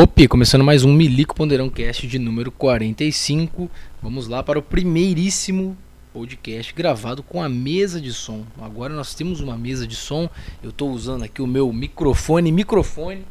[0.00, 3.68] Hope, começando mais um Milico Ponderão Cast de número 45.
[4.00, 5.76] Vamos lá para o primeiríssimo
[6.12, 8.46] podcast gravado com a mesa de som.
[8.60, 10.30] Agora nós temos uma mesa de som.
[10.62, 13.24] Eu estou usando aqui o meu microfone, microfone,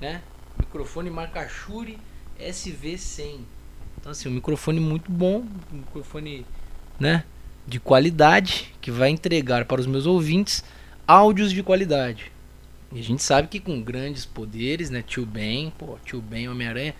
[0.00, 0.22] né?
[0.60, 1.98] Microfone marca Shure
[2.38, 3.40] SV100.
[3.98, 6.46] Então assim, um microfone muito bom, um microfone,
[7.00, 7.24] né,
[7.66, 10.62] de qualidade que vai entregar para os meus ouvintes
[11.04, 12.31] áudios de qualidade.
[12.94, 15.02] E a gente sabe que com grandes poderes, né?
[15.02, 16.94] Tio Ben, pô, Tio Ben, Homem-Aranha,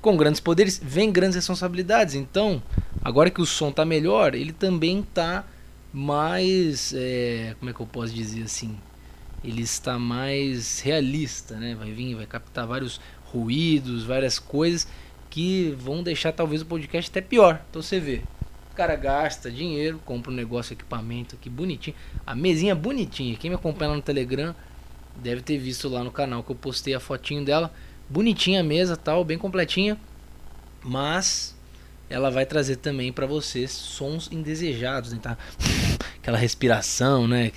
[0.00, 2.14] com grandes poderes vem grandes responsabilidades.
[2.14, 2.62] Então,
[3.02, 5.44] agora que o som tá melhor, ele também tá
[5.92, 6.92] mais.
[6.96, 8.76] É, como é que eu posso dizer assim?
[9.44, 11.74] Ele está mais realista, né?
[11.74, 14.88] Vai vir, vai captar vários ruídos, várias coisas
[15.30, 17.62] que vão deixar talvez o podcast até pior.
[17.70, 18.22] Então você vê,
[18.72, 21.94] o cara gasta dinheiro, compra um negócio, equipamento aqui bonitinho,
[22.26, 23.36] a mesinha bonitinha.
[23.36, 24.54] Quem me acompanha lá no Telegram
[25.22, 27.72] deve ter visto lá no canal que eu postei a fotinho dela.
[28.08, 29.98] Bonitinha a mesa, tal, bem completinha.
[30.84, 31.56] Mas
[32.08, 35.18] ela vai trazer também para vocês sons indesejados, né?
[35.20, 35.36] Tá?
[36.22, 37.50] Aquela respiração, né?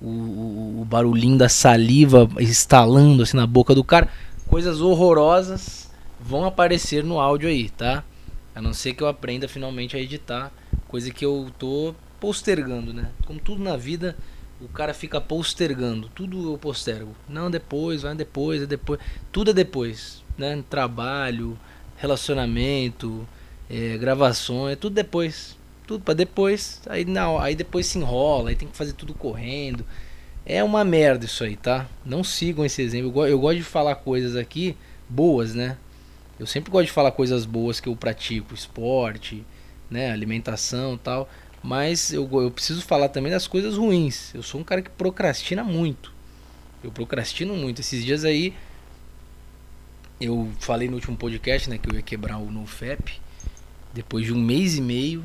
[0.00, 4.08] O, o, o, barulhinho da saliva estalando assim na boca do cara.
[4.46, 8.02] Coisas horrorosas vão aparecer no áudio aí, tá?
[8.54, 10.52] A não ser que eu aprenda finalmente a editar,
[10.88, 13.10] coisa que eu tô postergando, né?
[13.26, 14.16] Como tudo na vida,
[14.60, 16.08] o cara fica postergando.
[16.14, 17.14] Tudo eu postergo.
[17.28, 19.00] Não, depois, vai depois, é depois.
[19.32, 20.22] Tudo é depois.
[20.36, 20.62] Né?
[20.68, 21.58] Trabalho,
[21.96, 23.26] relacionamento,
[23.68, 25.56] é, gravações, é tudo depois.
[25.86, 26.80] Tudo para depois.
[26.88, 29.84] Aí, não, aí depois se enrola, aí tem que fazer tudo correndo.
[30.44, 31.86] É uma merda isso aí, tá?
[32.04, 33.12] Não sigam esse exemplo.
[33.22, 34.76] Eu, eu gosto de falar coisas aqui
[35.08, 35.76] boas, né?
[36.38, 39.44] Eu sempre gosto de falar coisas boas que eu pratico, esporte,
[39.90, 41.28] né, alimentação, tal.
[41.62, 44.34] Mas eu, eu preciso falar também das coisas ruins.
[44.34, 46.12] Eu sou um cara que procrastina muito.
[46.82, 47.80] Eu procrastino muito.
[47.80, 48.54] Esses dias aí,
[50.20, 53.20] eu falei no último podcast né, que eu ia quebrar o NoFap.
[53.92, 55.24] Depois de um mês e meio.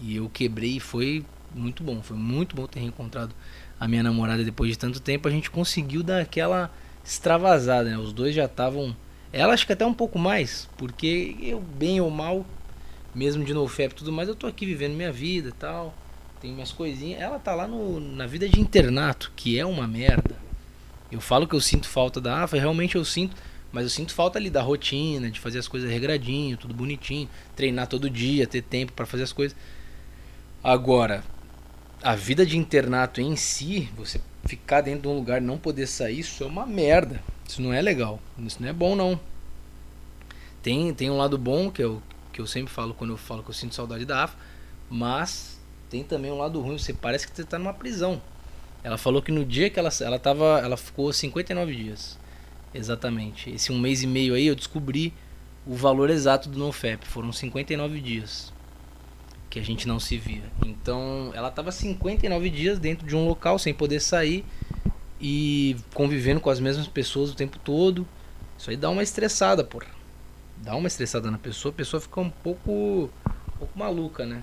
[0.00, 2.00] E eu quebrei e foi muito bom.
[2.00, 3.34] Foi muito bom ter reencontrado
[3.78, 5.26] a minha namorada depois de tanto tempo.
[5.26, 6.70] A gente conseguiu dar aquela
[7.04, 7.90] extravasada.
[7.90, 7.98] Né?
[7.98, 8.96] Os dois já estavam.
[9.32, 10.68] Ela acho que até um pouco mais.
[10.76, 12.46] Porque eu, bem ou mal,
[13.14, 15.94] mesmo de NoFap e tudo mais, eu tô aqui vivendo minha vida e tal.
[16.40, 17.20] Tem minhas coisinhas.
[17.20, 20.36] Ela tá lá no, na vida de internato, que é uma merda.
[21.10, 23.36] Eu falo que eu sinto falta da AFA, realmente eu sinto,
[23.70, 27.86] mas eu sinto falta ali da rotina, de fazer as coisas regradinho, tudo bonitinho, treinar
[27.86, 29.56] todo dia, ter tempo para fazer as coisas.
[30.62, 31.22] Agora,
[32.02, 35.86] a vida de internato em si, você ficar dentro de um lugar e não poder
[35.86, 37.22] sair, isso é uma merda.
[37.48, 38.20] Isso não é legal.
[38.38, 39.18] Isso não é bom não.
[40.62, 42.02] Tem, tem um lado bom que eu,
[42.34, 44.36] que eu sempre falo quando eu falo que eu sinto saudade da AFA,
[44.90, 48.20] mas tem também um lado ruim, você parece que você está numa prisão.
[48.82, 52.18] Ela falou que no dia que ela, ela tava, ela ficou 59 dias.
[52.74, 53.50] Exatamente.
[53.50, 55.14] Esse um mês e meio aí eu descobri
[55.64, 57.06] o valor exato do NoFap.
[57.06, 58.52] Foram 59 dias
[59.48, 60.42] que a gente não se via.
[60.66, 64.44] Então, ela estava 59 dias dentro de um local sem poder sair
[65.20, 68.06] e convivendo com as mesmas pessoas o tempo todo.
[68.58, 69.93] Isso aí dá uma estressada, porra
[70.64, 74.42] dá uma estressada na pessoa, a pessoa fica um pouco, um pouco maluca, né?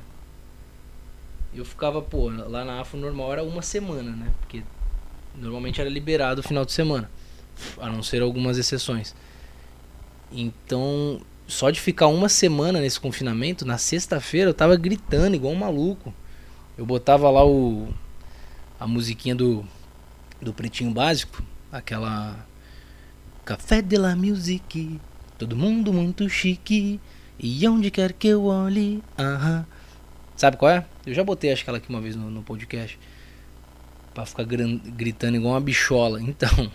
[1.53, 4.31] Eu ficava, pô, lá na AFO normal era uma semana, né?
[4.39, 4.63] Porque
[5.35, 7.09] normalmente era liberado o final de semana,
[7.79, 9.15] a não ser algumas exceções.
[10.31, 15.57] Então, só de ficar uma semana nesse confinamento, na sexta-feira eu tava gritando igual um
[15.57, 16.13] maluco.
[16.77, 17.89] Eu botava lá o
[18.79, 19.65] a musiquinha do
[20.41, 22.47] do Pretinho Básico, aquela
[23.43, 24.99] Café de la Musique
[25.41, 26.99] Todo mundo muito chique.
[27.39, 29.01] E onde quer que eu olhe.
[29.17, 29.65] Aham.
[30.37, 30.85] Sabe qual é?
[31.03, 32.99] Eu já botei acho que ela aqui uma vez no, no podcast.
[34.13, 36.21] Pra ficar gritando igual uma bichola.
[36.21, 36.71] Então.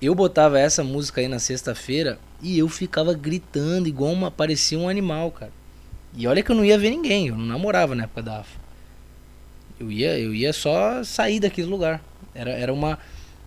[0.00, 4.30] Eu botava essa música aí na sexta-feira e eu ficava gritando igual uma.
[4.30, 5.52] parecia um animal, cara.
[6.14, 8.58] E olha que eu não ia ver ninguém, eu não namorava na época da AFA.
[9.78, 12.02] Eu ia, eu ia só sair daquele lugar.
[12.34, 12.98] Era, era uma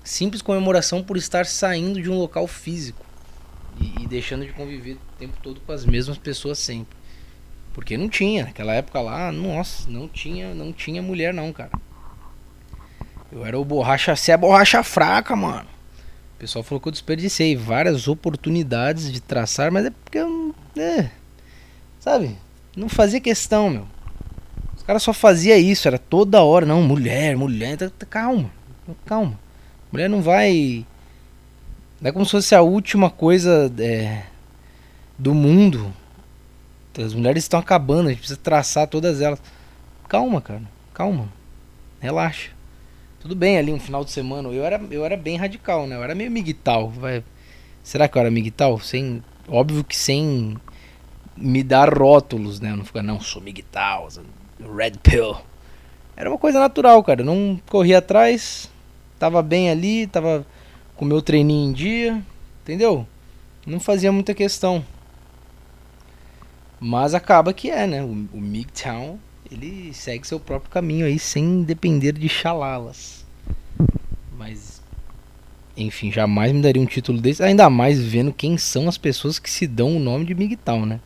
[0.04, 3.09] simples comemoração por estar saindo de um local físico
[3.80, 6.98] e, e, deixando de conviver o tempo todo com as mesmas pessoas sempre.
[7.74, 11.72] Porque não tinha, naquela época lá, nossa, não tinha, não tinha mulher não, cara.
[13.32, 15.68] Eu era o borracha, você é borracha fraca, mano.
[16.36, 21.10] O pessoal falou que eu desperdicei várias oportunidades de traçar, mas é porque eu é,
[22.00, 22.38] sabe?
[22.76, 23.88] Não fazia questão, meu.
[24.76, 28.50] Os caras só fazia isso, era toda hora, não, mulher, mulher, tá, tá, calma.
[29.06, 29.40] Calma.
[29.92, 30.86] Mulher não vai
[32.04, 34.24] é como se fosse a última coisa é,
[35.18, 35.94] do mundo.
[36.98, 39.42] As mulheres estão acabando, a gente precisa traçar todas elas.
[40.08, 40.64] Calma, cara.
[40.94, 41.30] Calma.
[42.00, 42.52] Relaxa.
[43.20, 44.50] Tudo bem ali um final de semana.
[44.50, 45.96] Eu era, eu era bem radical, né?
[45.96, 46.90] Eu era meio miguital.
[46.90, 47.24] Vai.
[47.84, 48.80] Será que eu era migtal?
[48.80, 50.58] Sem, óbvio que sem
[51.36, 52.72] me dar rótulos, né?
[52.72, 54.08] Eu não ficar, não, sou migtal,
[54.76, 55.36] red pill.
[56.16, 57.22] Era uma coisa natural, cara.
[57.22, 58.70] Eu não corria atrás,
[59.18, 60.46] tava bem ali, tava
[61.00, 62.22] com meu treininho em dia,
[62.62, 63.08] entendeu?
[63.66, 64.84] Não fazia muita questão.
[66.78, 68.04] Mas acaba que é, né?
[68.04, 69.18] O, o MGTOW,
[69.50, 73.26] ele segue seu próprio caminho aí sem depender de chalalas.
[74.38, 74.82] Mas
[75.78, 79.50] enfim, jamais me daria um título desse, ainda mais vendo quem são as pessoas que
[79.50, 81.00] se dão o nome de MGTOW, né?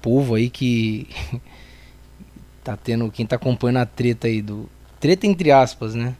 [0.00, 1.08] Povo aí que
[2.62, 4.70] tá tendo, quem tá acompanhando a treta aí do
[5.00, 6.14] treta entre aspas, né?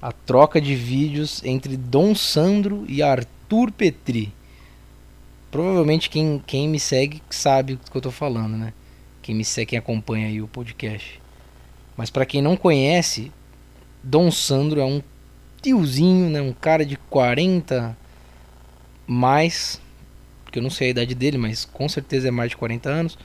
[0.00, 4.32] A troca de vídeos entre Dom Sandro e Arthur Petri.
[5.50, 8.72] Provavelmente quem, quem me segue sabe o que eu tô falando, né?
[9.22, 11.20] Quem me segue, quem acompanha aí o podcast.
[11.96, 13.32] Mas para quem não conhece,
[14.02, 15.02] Dom Sandro é um
[15.60, 16.40] tiozinho, né?
[16.40, 17.96] Um cara de 40
[19.06, 19.80] mais,
[20.44, 23.18] porque eu não sei a idade dele, mas com certeza é mais de 40 anos.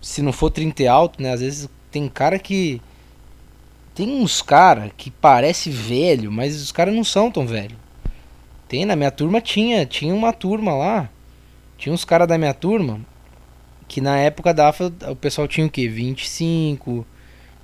[0.00, 1.32] Se não for 30 alto, né?
[1.32, 2.80] Às vezes tem cara que
[3.94, 7.76] tem uns cara que parece velho, mas os caras não são tão velho.
[8.68, 11.10] Tem na minha turma tinha, tinha uma turma lá
[11.84, 13.00] tinha uns caras da minha turma
[13.86, 15.86] que na época da AFA o pessoal tinha o que?
[15.86, 17.06] 25,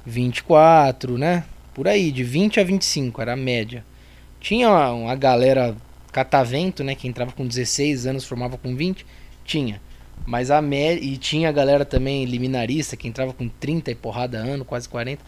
[0.05, 1.45] 24, né?
[1.73, 3.85] Por aí, de 20 a 25 era a média.
[4.39, 5.75] Tinha uma, uma galera
[6.13, 6.95] catavento, né?
[6.95, 9.07] Que entrava com 16 anos, formava com 20.
[9.45, 9.81] Tinha.
[10.27, 11.03] Mas a média.
[11.03, 15.23] E tinha a galera também liminarista, que entrava com 30 e porrada ano, quase 40.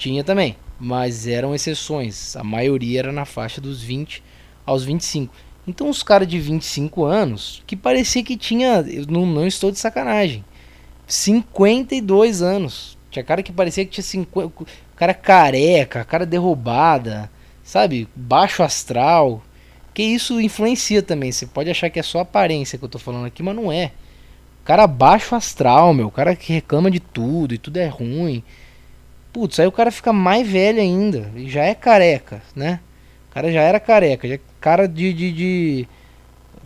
[0.00, 0.56] Tinha também.
[0.78, 2.34] Mas eram exceções.
[2.34, 4.22] A maioria era na faixa dos 20
[4.64, 5.32] aos 25.
[5.68, 10.42] Então os caras de 25 anos, que parecia que tinha, não, não estou de sacanagem,
[11.06, 12.96] 52 anos.
[13.10, 14.64] Tinha cara que parecia que tinha 50,
[14.96, 17.30] cara careca, cara derrubada,
[17.62, 18.08] sabe?
[18.16, 19.42] Baixo astral.
[19.92, 21.30] Que isso influencia também.
[21.30, 23.92] Você pode achar que é só aparência que eu tô falando aqui, mas não é.
[24.64, 26.10] Cara baixo astral, meu.
[26.10, 28.42] Cara que reclama de tudo e tudo é ruim.
[29.32, 31.30] Putz, aí o cara fica mais velho ainda.
[31.36, 32.80] E já é careca, né?
[33.30, 34.28] O cara já era careca.
[34.28, 35.88] Já Cara de, de, de,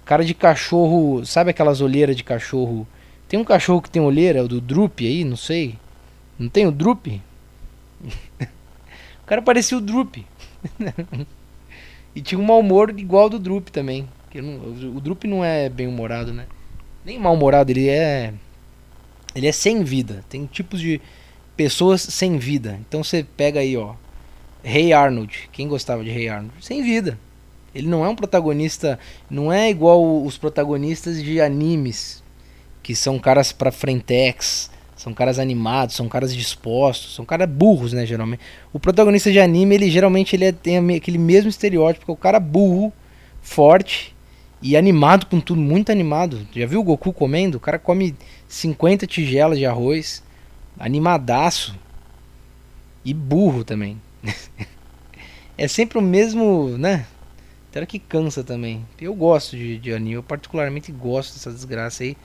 [0.05, 1.25] Cara de cachorro.
[1.25, 2.87] Sabe aquelas olheiras de cachorro?
[3.29, 5.79] Tem um cachorro que tem olheira, o do Droop aí, não sei.
[6.39, 7.21] Não tem o Droop?
[8.43, 10.27] o cara parecia o Droop.
[12.15, 14.09] e tinha um mau humor igual do Droop também.
[14.35, 14.57] Não,
[14.97, 16.47] o Droop não é bem humorado, né?
[17.05, 18.35] Nem mal humorado, ele é.
[19.35, 20.25] Ele é sem vida.
[20.29, 21.01] Tem tipos de
[21.57, 22.79] pessoas sem vida.
[22.87, 23.95] Então você pega aí, ó.
[24.63, 25.51] Rei hey Arnold.
[25.53, 26.55] Quem gostava de Rei hey Arnold?
[26.61, 27.19] Sem vida.
[27.75, 28.99] Ele não é um protagonista,
[29.29, 32.23] não é igual os protagonistas de animes,
[32.83, 38.07] que são caras pra frentex, são caras animados, são caras dispostos, são caras burros, né,
[38.07, 38.41] geralmente.
[38.73, 42.17] O protagonista de anime, ele geralmente ele é, tem aquele mesmo estereótipo, que é o
[42.17, 42.93] cara burro,
[43.43, 44.15] forte
[44.63, 46.49] e animado com tudo, muito animado.
[46.55, 47.59] Já viu o Goku comendo?
[47.59, 48.17] O cara come
[48.49, 50.23] 50 tigelas de arroz,
[50.79, 51.75] animadaço
[53.05, 54.01] e burro também.
[55.59, 57.07] é sempre o mesmo, né?
[57.71, 58.87] Até que cansa também.
[59.01, 62.17] Eu gosto de, de anime, eu particularmente gosto dessa desgraça aí.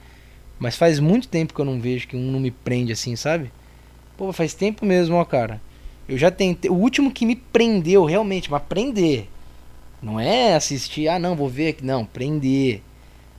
[0.60, 3.52] Mas faz muito tempo que eu não vejo que um não me prende assim, sabe?
[4.18, 5.62] Pô, faz tempo mesmo, ó, cara.
[6.08, 6.70] Eu já tentei.
[6.70, 9.28] O último que me prendeu realmente, mas prender.
[10.02, 11.86] Não é assistir, ah não, vou ver aqui.
[11.86, 12.82] Não, prender.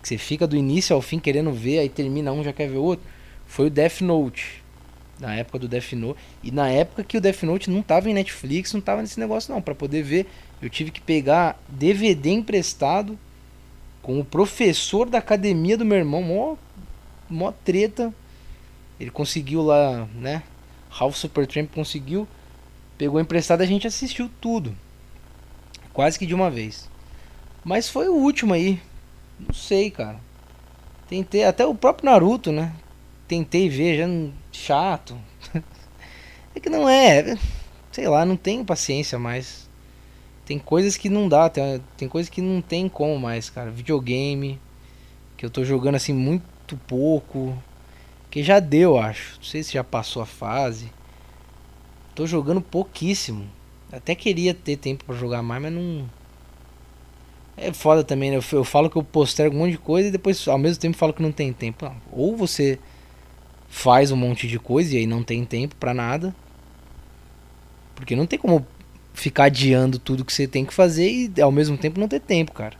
[0.02, 2.78] Que você fica do início ao fim querendo ver, aí termina um, já quer ver
[2.78, 3.04] outro.
[3.46, 4.62] Foi o Death Note.
[5.20, 6.18] Na época do Death Note.
[6.42, 9.52] E na época que o Death Note não tava em Netflix, não tava nesse negócio
[9.52, 9.60] não.
[9.60, 10.26] para poder ver
[10.62, 13.18] eu tive que pegar DVD emprestado
[14.02, 16.56] com o professor da academia do meu irmão, mó,
[17.28, 18.12] mó treta.
[18.98, 20.42] Ele conseguiu lá, né?
[20.90, 22.28] Ralph Supertramp conseguiu,
[22.98, 24.76] pegou emprestado, a gente assistiu tudo.
[25.92, 26.90] Quase que de uma vez.
[27.64, 28.80] Mas foi o último aí.
[29.38, 30.20] Não sei, cara.
[31.08, 32.72] Tentei, até o próprio Naruto, né?
[33.30, 35.16] Tentei ver, já chato.
[36.52, 37.38] é que não é,
[37.92, 39.70] sei lá, não tenho paciência mais.
[40.44, 43.70] Tem coisas que não dá, tem, tem coisas que não tem como mais, cara.
[43.70, 44.58] Videogame,
[45.36, 47.56] que eu tô jogando assim muito pouco.
[48.32, 49.36] Que já deu, acho.
[49.36, 50.92] Não sei se já passou a fase.
[52.16, 53.48] Tô jogando pouquíssimo.
[53.92, 56.10] Até queria ter tempo para jogar mais, mas não.
[57.56, 58.38] É foda também, né?
[58.38, 60.96] Eu, eu falo que eu postergo um monte de coisa e depois ao mesmo tempo
[60.96, 61.88] falo que não tem tempo.
[62.10, 62.76] Ou você
[63.70, 66.34] faz um monte de coisa e aí não tem tempo para nada.
[67.94, 68.66] Porque não tem como
[69.14, 72.52] ficar adiando tudo que você tem que fazer e ao mesmo tempo não ter tempo,
[72.52, 72.76] cara.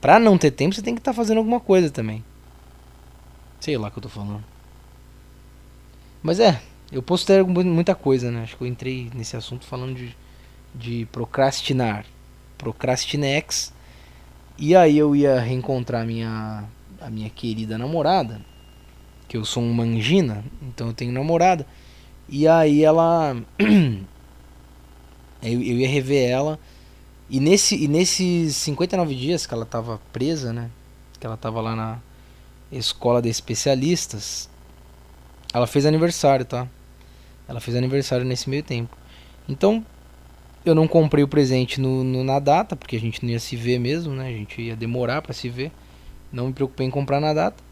[0.00, 2.24] Pra não ter tempo, você tem que estar tá fazendo alguma coisa também.
[3.58, 4.44] Sei lá o que eu tô falando.
[6.22, 6.60] Mas é,
[6.92, 8.42] eu posso ter muita coisa, né?
[8.42, 10.16] Acho que eu entrei nesse assunto falando de,
[10.74, 12.06] de procrastinar.
[12.56, 13.72] Procrastinex.
[14.58, 16.64] E aí eu ia reencontrar minha,
[17.00, 18.40] a minha querida namorada,
[19.28, 21.66] que eu sou um mangina, então eu tenho namorada.
[22.28, 23.36] E aí ela.
[25.42, 26.58] eu, eu ia rever ela.
[27.28, 30.70] E, nesse, e nesses 59 dias que ela tava presa, né?
[31.18, 31.98] Que ela tava lá na
[32.70, 34.48] escola de especialistas.
[35.52, 36.68] Ela fez aniversário, tá?
[37.48, 38.96] Ela fez aniversário nesse meio tempo.
[39.48, 39.84] Então,
[40.64, 43.56] eu não comprei o presente no, no, na data, porque a gente não ia se
[43.56, 44.28] ver mesmo, né?
[44.28, 45.72] A gente ia demorar para se ver.
[46.32, 47.62] Não me preocupei em comprar na data.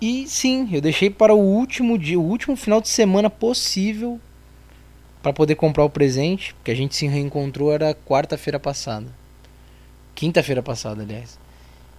[0.00, 4.20] E sim, eu deixei para o último dia, o último final de semana possível
[5.22, 9.06] para poder comprar o presente, porque a gente se reencontrou era quarta-feira passada.
[10.14, 11.38] Quinta-feira passada, aliás.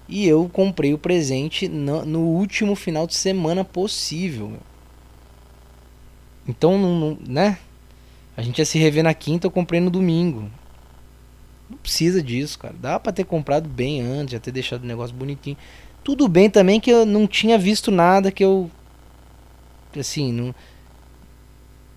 [0.08, 4.54] E eu comprei o presente no, no último final de semana possível.
[6.48, 7.58] Então, não, não, né?
[8.38, 10.52] A gente ia se rever na quinta, eu comprei no domingo.
[11.68, 12.76] Não precisa disso, cara.
[12.80, 15.58] Dá pra ter comprado bem antes, já ter deixado o negócio bonitinho.
[16.06, 18.70] Tudo bem também que eu não tinha visto nada que eu.
[20.00, 20.54] Assim, não.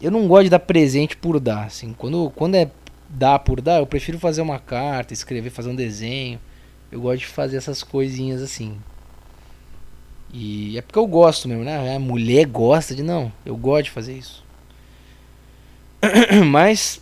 [0.00, 1.66] Eu não gosto de dar presente por dar.
[1.66, 2.70] Assim, quando, quando é
[3.06, 6.40] dar por dar, eu prefiro fazer uma carta, escrever, fazer um desenho.
[6.90, 8.78] Eu gosto de fazer essas coisinhas assim.
[10.32, 11.94] E é porque eu gosto mesmo, né?
[11.94, 13.02] A mulher gosta de.
[13.02, 14.42] Não, eu gosto de fazer isso.
[16.50, 16.98] mas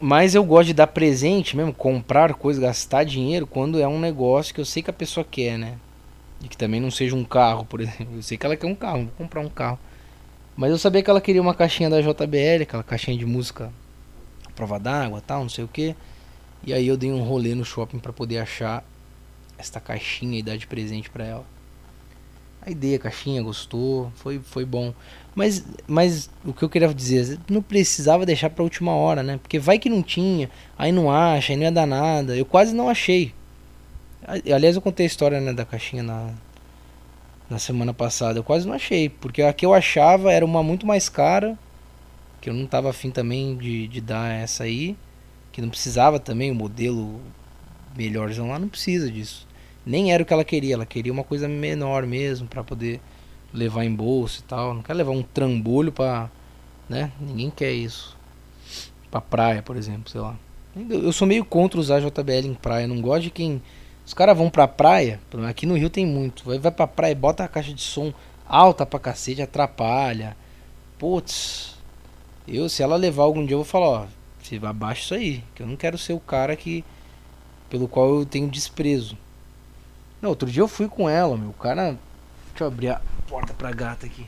[0.00, 4.54] mas eu gosto de dar presente mesmo, comprar coisas, gastar dinheiro quando é um negócio
[4.54, 5.76] que eu sei que a pessoa quer, né?
[6.42, 8.16] E que também não seja um carro, por exemplo.
[8.16, 9.78] Eu sei que ela quer um carro, vou comprar um carro.
[10.56, 13.72] Mas eu sabia que ela queria uma caixinha da JBL, aquela caixinha de música
[14.54, 15.96] prova d'água, tal, não sei o que.
[16.64, 18.84] E aí eu dei um rolê no shopping para poder achar
[19.58, 21.44] esta caixinha e dar de presente para ela.
[22.64, 24.94] A ideia, a caixinha, gostou, foi, foi bom.
[25.34, 29.38] Mas, mas o que eu queria dizer, não precisava deixar pra última hora, né?
[29.42, 32.36] Porque vai que não tinha, aí não acha, aí não ia dar nada.
[32.36, 33.34] Eu quase não achei.
[34.26, 36.30] Aliás, eu contei a história né, da caixinha na,
[37.50, 38.38] na semana passada.
[38.38, 41.58] Eu quase não achei, porque a que eu achava era uma muito mais cara,
[42.40, 44.96] que eu não tava afim também de, de dar essa aí,
[45.50, 47.20] que não precisava também, o modelo
[47.96, 49.46] melhorzão lá não precisa disso.
[49.84, 53.00] Nem era o que ela queria, ela queria uma coisa menor mesmo, para poder
[53.52, 54.74] levar em bolsa e tal.
[54.74, 56.30] Não quer levar um trambolho pra.
[56.88, 57.12] né?
[57.20, 58.16] Ninguém quer isso.
[59.10, 60.36] Pra praia, por exemplo, sei lá.
[60.88, 62.86] Eu sou meio contra usar JBL em praia.
[62.86, 63.60] Não gosto de quem.
[64.12, 66.44] Os caras vão pra praia, aqui no Rio tem muito.
[66.44, 68.12] Vai, vai pra praia, bota a caixa de som
[68.46, 70.36] alta pra cacete, atrapalha.
[70.98, 71.78] Putz,
[72.46, 74.06] eu, se ela levar algum dia, eu vou falar, ó,
[74.38, 75.44] você abaixa isso aí.
[75.54, 76.84] Que eu não quero ser o cara que.
[77.70, 79.16] pelo qual eu tenho desprezo.
[80.20, 81.48] Não, outro dia eu fui com ela, meu.
[81.48, 81.96] O cara.
[82.50, 84.26] Deixa eu abrir a porta pra gata aqui.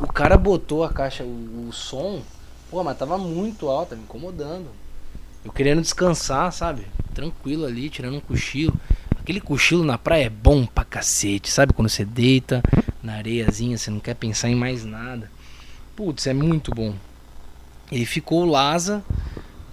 [0.00, 2.22] O cara botou a caixa, o, o som,
[2.70, 4.70] pô, mas tava muito alto, me incomodando.
[5.44, 6.86] Eu querendo descansar, sabe?
[7.12, 8.72] Tranquilo ali, tirando um cochilo.
[9.22, 11.72] Aquele cochilo na praia é bom pra cacete, sabe?
[11.72, 12.60] Quando você deita
[13.00, 15.30] na areiazinha, você não quer pensar em mais nada.
[15.94, 16.92] Putz, é muito bom.
[17.92, 19.00] Ele ficou Lasa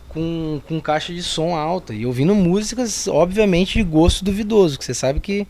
[0.08, 4.94] com, com caixa de som alta e ouvindo músicas, obviamente, de gosto duvidoso, que você
[4.94, 5.48] sabe que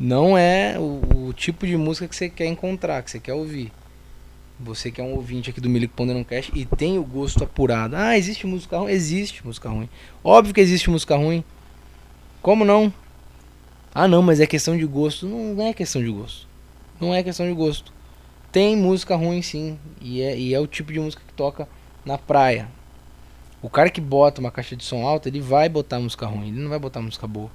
[0.00, 3.70] não é o, o, tipo de música que você quer encontrar, que você quer ouvir.
[4.58, 7.94] Você que é um ouvinte aqui do Milico Ponderão Cash e tem o gosto apurado.
[7.94, 8.90] Ah, existe música ruim?
[8.90, 9.88] Existe música ruim.
[10.24, 11.44] Óbvio que existe música ruim.
[12.42, 12.92] Como não?
[14.00, 15.26] Ah, não, mas é questão de gosto.
[15.26, 16.46] Não, é questão de gosto.
[17.00, 17.92] Não é questão de gosto.
[18.52, 19.76] Tem música ruim sim.
[20.00, 21.68] E é, e é o tipo de música que toca
[22.04, 22.68] na praia.
[23.60, 26.46] O cara que bota uma caixa de som alta, ele vai botar música ruim.
[26.46, 27.50] Ele não vai botar música boa.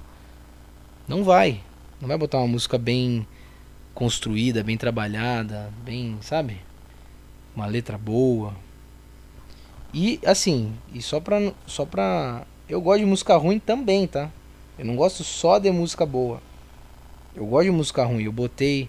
[1.08, 1.62] Não vai.
[1.98, 3.26] Não vai botar uma música bem
[3.94, 6.60] construída, bem trabalhada, bem, sabe?
[7.56, 8.54] Uma letra boa.
[9.94, 12.46] E assim, e só pra, só pra.
[12.68, 14.30] Eu gosto de música ruim também, tá?
[14.78, 16.42] Eu não gosto só de música boa.
[17.34, 18.24] Eu gosto de música ruim.
[18.24, 18.88] Eu botei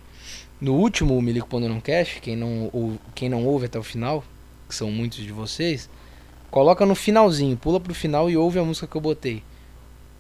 [0.60, 4.24] no último Milico Pondo Não Cash, quem não, ou, quem não ouve até o final,
[4.68, 5.90] que são muitos de vocês,
[6.50, 9.44] coloca no finalzinho, pula pro final e ouve a música que eu botei.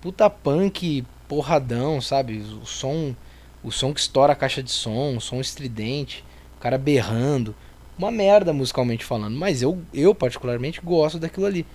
[0.01, 2.37] Puta punk porradão, sabe?
[2.61, 3.15] O som,
[3.63, 6.23] o som que estoura a caixa de som, o som estridente,
[6.57, 7.55] o cara berrando.
[7.97, 11.65] Uma merda musicalmente falando, mas eu, eu particularmente gosto daquilo ali.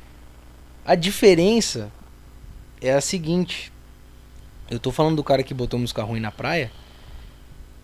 [0.85, 1.91] A diferença
[2.81, 3.73] é a seguinte.
[4.71, 6.71] Eu tô falando do cara que botou música ruim na praia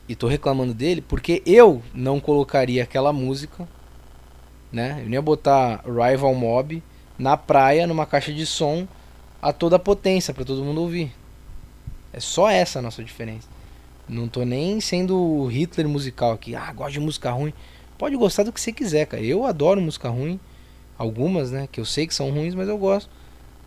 [0.09, 3.67] e tô reclamando dele porque eu não colocaria aquela música,
[4.71, 5.01] né?
[5.01, 6.81] Eu não ia botar Rival Mob
[7.19, 8.87] na praia numa caixa de som
[9.43, 11.13] a toda potência para todo mundo ouvir.
[12.13, 13.49] É só essa a nossa diferença.
[14.09, 16.55] Não tô nem sendo Hitler musical aqui.
[16.55, 17.53] Ah, gosto de música ruim.
[17.99, 19.25] Pode gostar do que você quiser, cara.
[19.25, 20.39] Eu adoro música ruim.
[20.97, 21.69] Algumas, né?
[21.71, 23.11] Que eu sei que são ruins, mas eu gosto.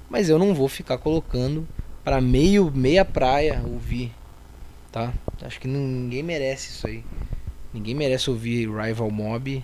[0.09, 1.67] Mas eu não vou ficar colocando
[2.09, 4.11] para meio meia praia ouvir,
[4.91, 5.13] tá?
[5.43, 7.05] Acho que ninguém merece isso aí.
[7.71, 9.63] Ninguém merece ouvir Rival Mob.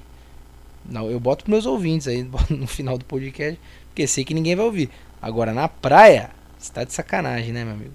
[0.88, 2.22] Não, eu boto pros meus ouvintes aí
[2.52, 4.92] no final do podcast, porque sei que ninguém vai ouvir.
[5.20, 7.94] Agora na praia, você tá de sacanagem, né, meu amigo?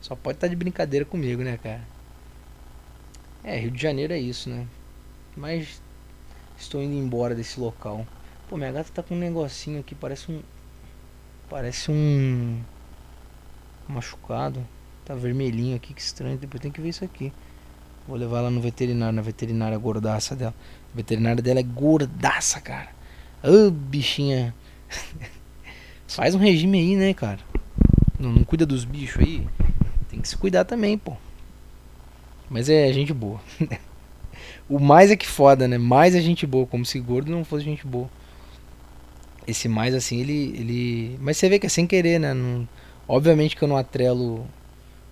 [0.00, 1.86] Só pode estar tá de brincadeira comigo, né, cara?
[3.44, 4.66] É, Rio de Janeiro é isso, né?
[5.36, 5.80] Mas
[6.58, 8.04] estou indo embora desse local.
[8.48, 10.42] Pô, minha gata tá com um negocinho aqui, parece um.
[11.48, 12.60] Parece um.
[13.88, 14.66] Machucado.
[15.04, 16.38] Tá vermelhinho aqui, que estranho.
[16.38, 17.32] Depois tem que ver isso aqui.
[18.06, 20.54] Vou levar ela no veterinário, na veterinária gordaça dela.
[20.92, 22.88] A veterinária dela é gordaça, cara.
[23.42, 24.54] Ô, oh, bichinha.
[26.08, 27.38] Faz um regime aí, né, cara?
[28.18, 29.46] Não, não cuida dos bichos aí.
[30.08, 31.16] Tem que se cuidar também, pô.
[32.50, 33.40] Mas é gente boa.
[34.68, 35.78] o mais é que foda, né?
[35.78, 36.66] Mais é gente boa.
[36.66, 38.10] Como se gordo não fosse gente boa.
[39.46, 40.54] Esse mais assim, ele.
[40.56, 41.18] ele...
[41.20, 42.34] Mas você vê que é sem querer, né?
[42.34, 42.68] Não...
[43.12, 44.46] Obviamente que eu não atrelo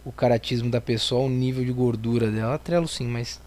[0.06, 2.54] o caratismo da pessoa ao nível de gordura dela.
[2.54, 3.38] Atrelo sim, mas.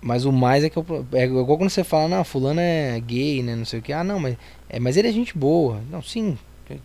[0.00, 3.42] Mas o mais é que eu, é igual quando você fala, não, fulano é gay,
[3.42, 3.56] né?
[3.56, 3.92] Não sei o que.
[3.92, 4.36] Ah, não, mas,
[4.68, 5.82] é, mas ele é gente boa.
[5.90, 6.38] Não, sim.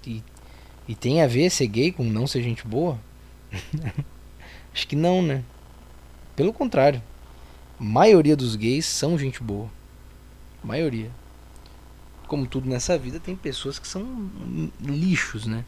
[0.07, 0.23] E,
[0.87, 2.99] e tem a ver ser gay com não ser gente boa?
[4.73, 5.43] Acho que não, né?
[6.35, 7.03] Pelo contrário.
[7.79, 9.69] A maioria dos gays são gente boa.
[10.63, 11.11] A maioria.
[12.27, 14.27] Como tudo nessa vida, tem pessoas que são
[14.81, 15.63] lixos, né?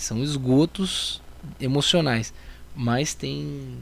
[0.00, 1.20] Que são esgotos
[1.60, 2.32] emocionais.
[2.74, 3.78] Mas tem.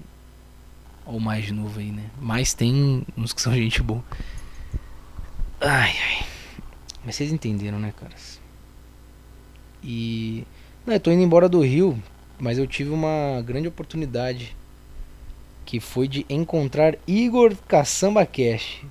[1.06, 2.10] Ou mais de novo aí, né?
[2.20, 4.04] Mas tem uns que são gente boa.
[5.60, 6.26] Ai, ai.
[7.04, 8.40] Mas vocês entenderam, né, caras?
[9.82, 10.44] E.
[10.84, 12.02] Não, eu tô indo embora do Rio
[12.38, 14.56] mas eu tive uma grande oportunidade
[15.64, 18.82] que foi de encontrar Igor Caçamba Cash.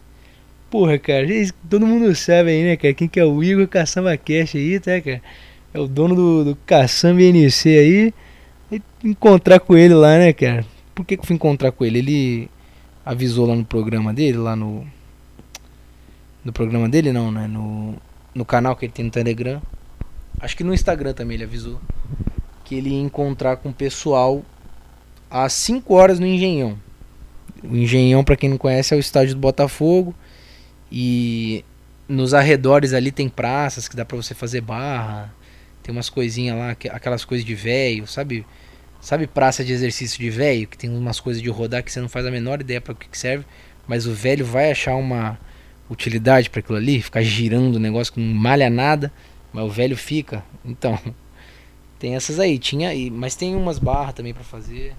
[0.69, 1.25] Porra, cara,
[1.69, 2.93] todo mundo sabe aí, né, cara?
[2.93, 5.21] Quem que é o Igor Caçamba Cash aí, tá, cara?
[5.77, 8.13] É o dono do, do Caçamba NC aí.
[8.71, 10.65] E encontrar com ele lá, né, cara?
[10.95, 11.99] Por que, que eu fui encontrar com ele?
[11.99, 12.49] Ele
[13.05, 14.87] avisou lá no programa dele, lá no.
[16.43, 17.45] No programa dele, não, né?
[17.45, 17.93] No,
[18.33, 19.61] no canal que ele tem no Telegram.
[20.39, 21.79] Acho que no Instagram também ele avisou
[22.65, 24.43] que ele ia encontrar com o pessoal
[25.29, 26.75] às 5 horas no Engenhão.
[27.63, 30.15] O Engenhão, para quem não conhece, é o estádio do Botafogo.
[30.91, 31.63] E
[32.09, 35.37] nos arredores ali tem praças que dá para você fazer barra.
[35.87, 38.45] Tem umas coisinhas lá, aquelas coisas de velho, sabe?
[38.99, 42.09] Sabe praça de exercício de velho, que tem umas coisas de rodar que você não
[42.09, 43.45] faz a menor ideia para que serve,
[43.87, 45.39] mas o velho vai achar uma
[45.89, 49.13] utilidade para aquilo ali, ficar girando o negócio que não malha nada,
[49.53, 50.43] mas o velho fica.
[50.65, 50.99] Então,
[51.97, 54.93] tem essas aí, tinha aí, mas tem umas barras também para fazer.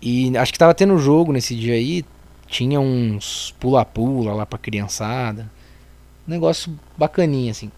[0.00, 2.06] E acho que tava tendo jogo nesse dia aí,
[2.46, 5.42] tinha uns pula-pula lá pra criançada.
[6.26, 7.70] Um negócio bacaninha assim.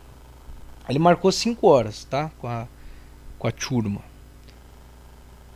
[0.88, 2.31] Ele marcou 5 horas, tá?
[2.38, 2.66] Com a
[3.42, 4.01] com a turma.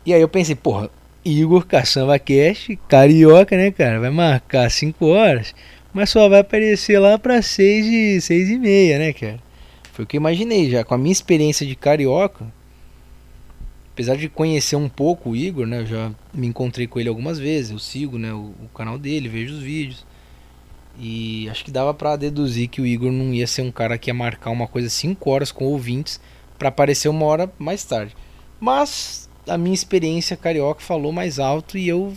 [0.04, 0.90] E aí eu pensei, porra,
[1.24, 4.00] Igor Caçamba Cash, carioca, né, cara?
[4.00, 5.54] Vai marcar 5 horas,
[5.94, 9.38] mas só vai aparecer lá pra 6 e, seis e meia, né, cara?
[9.92, 10.82] Foi o que eu imaginei já.
[10.82, 12.44] Com a minha experiência de carioca,
[13.92, 15.82] apesar de conhecer um pouco o Igor, né?
[15.82, 17.70] Eu já me encontrei com ele algumas vezes.
[17.70, 20.04] Eu sigo né, o, o canal dele, vejo os vídeos.
[20.98, 24.10] E acho que dava para deduzir que o Igor não ia ser um cara que
[24.10, 26.20] ia marcar uma coisa 5 horas com ouvintes
[26.58, 28.16] para aparecer uma hora mais tarde.
[28.58, 32.14] Mas a minha experiência carioca falou mais alto e eu,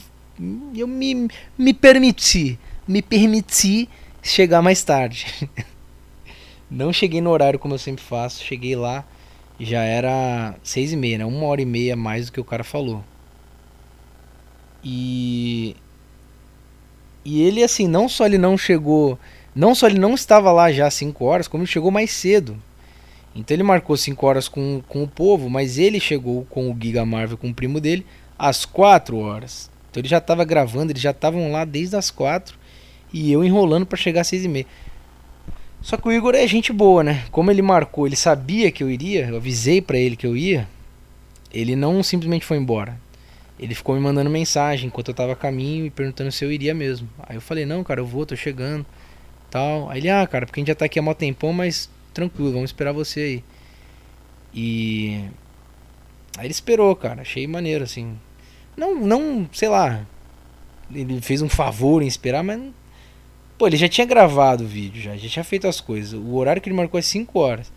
[0.76, 3.90] eu me, me permiti, me permiti
[4.24, 5.28] chegar mais tarde.
[6.72, 9.06] Não cheguei no horário como eu sempre faço, cheguei lá
[9.60, 11.26] já era seis e meia, né?
[11.26, 13.04] Uma hora e meia mais do que o cara falou.
[14.84, 15.76] E
[17.30, 19.20] e ele assim, não só ele não chegou,
[19.54, 22.58] não só ele não estava lá já às 5 horas, como ele chegou mais cedo.
[23.36, 27.06] Então ele marcou 5 horas com, com o povo, mas ele chegou com o Giga
[27.06, 28.04] Marvel, com o primo dele,
[28.36, 29.70] às 4 horas.
[29.92, 32.58] Então ele já estava gravando, eles já estavam lá desde as 4
[33.14, 34.66] e eu enrolando para chegar às 6 e meia.
[35.84, 37.26] Só que o Igor é gente boa, né?
[37.32, 40.68] Como ele marcou, ele sabia que eu iria, eu avisei para ele que eu ia.
[41.54, 43.00] Ele não simplesmente foi embora.
[43.60, 46.74] Ele ficou me mandando mensagem enquanto eu tava a caminho e perguntando se eu iria
[46.74, 47.10] mesmo.
[47.24, 48.86] Aí eu falei: "Não, cara, eu vou, tô chegando".
[49.52, 49.90] Tal.
[49.90, 52.54] Aí ele: "Ah, cara, porque a gente já tá aqui há mó tempão, mas tranquilo,
[52.54, 53.44] vamos esperar você aí".
[54.54, 55.26] E
[56.38, 57.22] aí ele esperou, cara.
[57.22, 58.18] Achei maneiro assim.
[58.78, 60.06] Não, não, sei lá.
[60.94, 62.62] Ele fez um favor em esperar, mas
[63.60, 66.14] Pô, ele já tinha gravado o vídeo, já, já tinha feito as coisas.
[66.14, 67.70] O horário que ele marcou é 5 horas.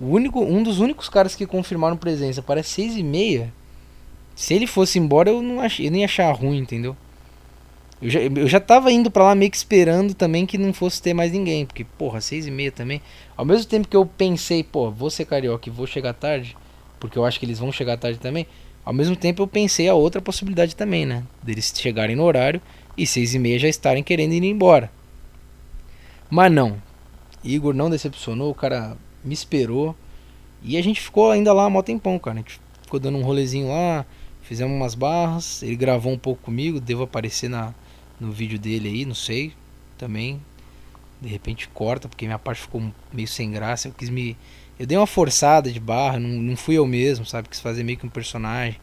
[0.00, 3.52] O único, um dos únicos caras que confirmaram presença parece 6 e meia.
[4.34, 6.96] Se ele fosse embora, eu não, ach, eu nem ia achar ruim, entendeu?
[8.02, 11.00] Eu já, eu já tava indo para lá meio que esperando também que não fosse
[11.00, 11.64] ter mais ninguém.
[11.64, 13.00] Porque, porra, 6 e meia também.
[13.36, 16.56] Ao mesmo tempo que eu pensei, pô, vou ser carioca e vou chegar tarde.
[16.98, 18.46] porque eu acho que eles vão chegar tarde também.
[18.84, 21.24] Ao mesmo tempo eu pensei a outra possibilidade também, né?
[21.42, 22.60] Deles chegarem no horário
[22.96, 24.90] e seis e meia já estarem querendo ir embora.
[26.28, 26.76] Mas não.
[27.42, 29.94] Igor não decepcionou, o cara me esperou.
[30.62, 32.36] E a gente ficou ainda lá mó tempão, cara.
[32.36, 34.04] A gente ficou dando um rolezinho lá,
[34.44, 35.62] fizemos umas barras.
[35.62, 37.74] Ele gravou um pouco comigo, devo aparecer na,
[38.20, 39.52] no vídeo dele aí, não sei.
[39.98, 40.40] Também.
[41.20, 43.88] De repente corta, porque minha parte ficou meio sem graça.
[43.88, 44.36] Eu quis me.
[44.78, 47.48] Eu dei uma forçada de barra, não, não fui eu mesmo, sabe?
[47.48, 48.78] Quis fazer meio que um personagem.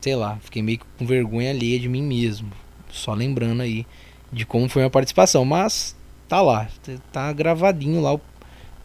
[0.00, 2.50] Sei lá, fiquei meio que com vergonha alheia de mim mesmo.
[2.90, 3.86] Só lembrando aí
[4.32, 5.44] de como foi a minha participação.
[5.44, 5.96] Mas
[6.28, 6.68] tá lá,
[7.12, 8.20] tá gravadinho lá o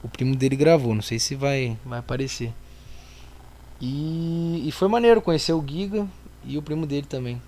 [0.03, 0.95] o primo dele gravou.
[0.95, 2.53] Não sei se vai, vai aparecer.
[3.81, 6.07] E, e foi maneiro conhecer o Giga
[6.45, 7.41] e o primo dele também.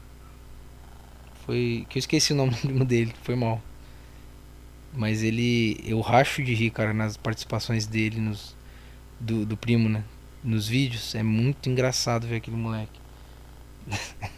[1.46, 1.86] Foi.
[1.90, 3.62] Que eu esqueci o nome do primo dele, foi mal.
[4.92, 5.80] Mas ele.
[5.86, 8.56] Eu racho de rir, cara, nas participações dele, nos,
[9.20, 10.04] do, do primo, né?
[10.44, 11.14] Nos vídeos.
[11.14, 13.00] É muito engraçado ver aquele moleque.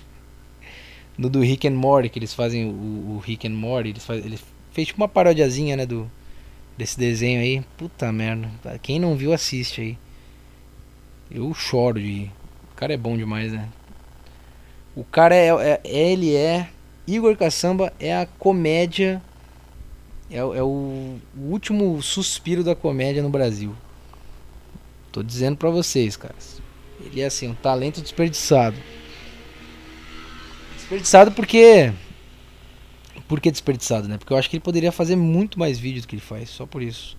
[1.17, 4.39] no do Rick and Morty, que eles fazem o, o Rick and Morty, eles ele
[4.71, 5.85] fez tipo uma parodiazinha, né?
[5.85, 6.11] Do,
[6.77, 7.63] desse desenho aí.
[7.77, 8.49] Puta merda.
[8.81, 9.97] Quem não viu, assiste aí.
[11.29, 12.31] Eu choro de.
[12.71, 13.69] O cara é bom demais, né?
[14.95, 16.69] O cara é, é ele é.
[17.07, 19.21] Igor Caçamba é a comédia.
[20.29, 23.75] É, é o, o, último suspiro da comédia no Brasil.
[25.11, 26.61] Tô dizendo pra vocês, caras.
[26.99, 28.77] Ele é assim, um talento desperdiçado.
[30.75, 31.93] Desperdiçado porque
[33.27, 34.17] por que desperdiçado, né?
[34.17, 36.65] Porque eu acho que ele poderia fazer muito mais vídeos do que ele faz, só
[36.65, 37.17] por isso.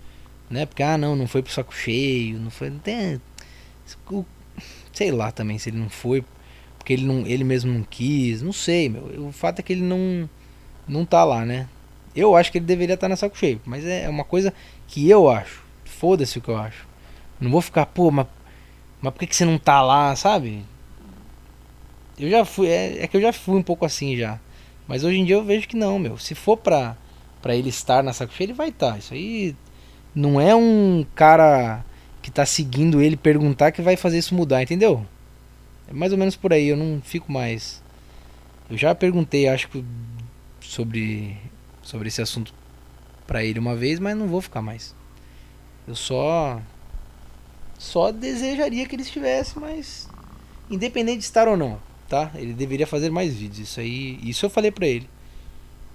[0.48, 0.64] Né?
[0.64, 2.70] Porque, ah, não, não foi pro saco cheio, não foi.
[2.70, 3.20] Não tem,
[4.92, 6.24] sei lá também se ele não foi,
[6.78, 9.26] porque ele, não, ele mesmo não quis, não sei, meu.
[9.26, 10.28] O fato é que ele não,
[10.86, 11.68] não tá lá, né?
[12.14, 14.54] Eu acho que ele deveria estar tá na saco cheio, mas é, uma coisa
[14.88, 15.62] que eu acho.
[15.84, 16.86] Foda-se o que eu acho.
[17.40, 18.26] Não vou ficar, pô, mas,
[19.00, 20.64] mas por que, que você não tá lá, sabe?
[22.18, 24.40] Eu já fui, é, é que eu já fui um pouco assim já.
[24.88, 26.16] Mas hoje em dia eu vejo que não, meu.
[26.16, 26.96] Se for pra,
[27.42, 28.92] pra ele estar na saco cheio, ele vai estar.
[28.92, 28.98] Tá.
[28.98, 29.54] Isso aí
[30.14, 31.84] não é um cara
[32.26, 35.06] que tá seguindo ele perguntar que vai fazer isso mudar, entendeu?
[35.86, 37.80] É mais ou menos por aí, eu não fico mais.
[38.68, 39.84] Eu já perguntei, acho que
[40.60, 41.36] sobre
[41.82, 42.52] sobre esse assunto
[43.28, 44.92] para ele uma vez, mas não vou ficar mais.
[45.86, 46.60] Eu só
[47.78, 50.08] só desejaria que ele estivesse, mas
[50.68, 52.32] independente de estar ou não, tá?
[52.34, 53.68] Ele deveria fazer mais vídeos.
[53.68, 55.08] Isso aí, isso eu falei pra ele.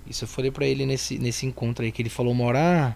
[0.07, 2.95] Isso eu falei pra ele nesse, nesse encontro aí que ele falou hora,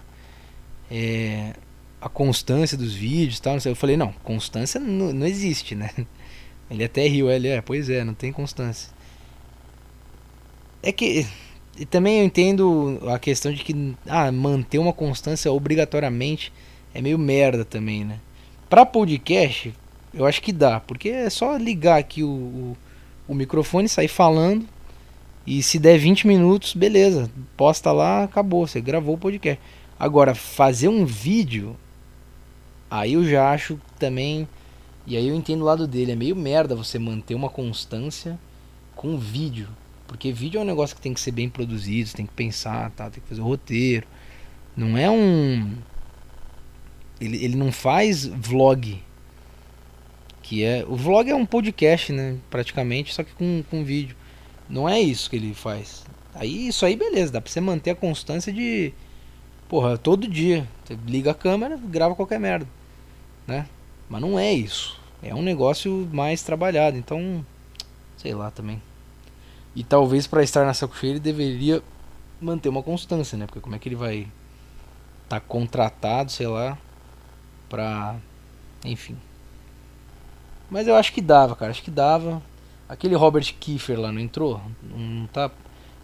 [0.90, 1.52] é,
[2.00, 3.56] a constância dos vídeos, tal.
[3.64, 5.90] Eu falei não, constância não, não existe, né?
[6.70, 8.92] Ele até riu, ele é, pois é, não tem constância.
[10.82, 11.24] É que
[11.88, 16.52] também eu entendo a questão de que ah, manter uma constância obrigatoriamente
[16.92, 18.18] é meio merda também, né?
[18.68, 19.72] Pra podcast,
[20.12, 22.76] eu acho que dá, porque é só ligar aqui o, o
[23.28, 24.66] o microfone, sair falando.
[25.46, 27.30] E se der 20 minutos, beleza.
[27.56, 28.66] Posta lá, acabou.
[28.66, 29.60] Você gravou o podcast.
[29.98, 31.76] Agora, fazer um vídeo,
[32.90, 34.48] aí eu já acho também.
[35.06, 36.12] E aí eu entendo o lado dele.
[36.12, 38.38] É meio merda você manter uma constância
[38.94, 39.68] com vídeo.
[40.06, 42.90] Porque vídeo é um negócio que tem que ser bem produzido, você tem que pensar,
[42.92, 43.10] tá?
[43.10, 44.06] tem que fazer o roteiro.
[44.76, 45.74] Não é um.
[47.20, 49.02] Ele, ele não faz vlog
[50.46, 54.16] que é o vlog é um podcast, né, praticamente, só que com, com vídeo.
[54.68, 56.04] Não é isso que ele faz.
[56.32, 58.94] Aí isso aí beleza, dá pra você manter a constância de
[59.68, 60.66] porra, todo dia.
[60.84, 62.68] Você liga a câmera, grava qualquer merda,
[63.46, 63.66] né?
[64.08, 65.00] Mas não é isso.
[65.22, 67.44] É um negócio mais trabalhado, então
[68.16, 68.80] sei lá também.
[69.74, 71.82] E talvez para estar na saco cheio ele deveria
[72.40, 73.46] manter uma constância, né?
[73.46, 74.26] Porque como é que ele vai
[75.28, 76.78] tá contratado, sei lá,
[77.68, 78.16] pra
[78.84, 79.16] enfim.
[80.70, 81.70] Mas eu acho que dava, cara.
[81.70, 82.42] Acho que dava.
[82.88, 84.60] Aquele Robert Kiefer lá não entrou?
[84.82, 85.50] Não tá.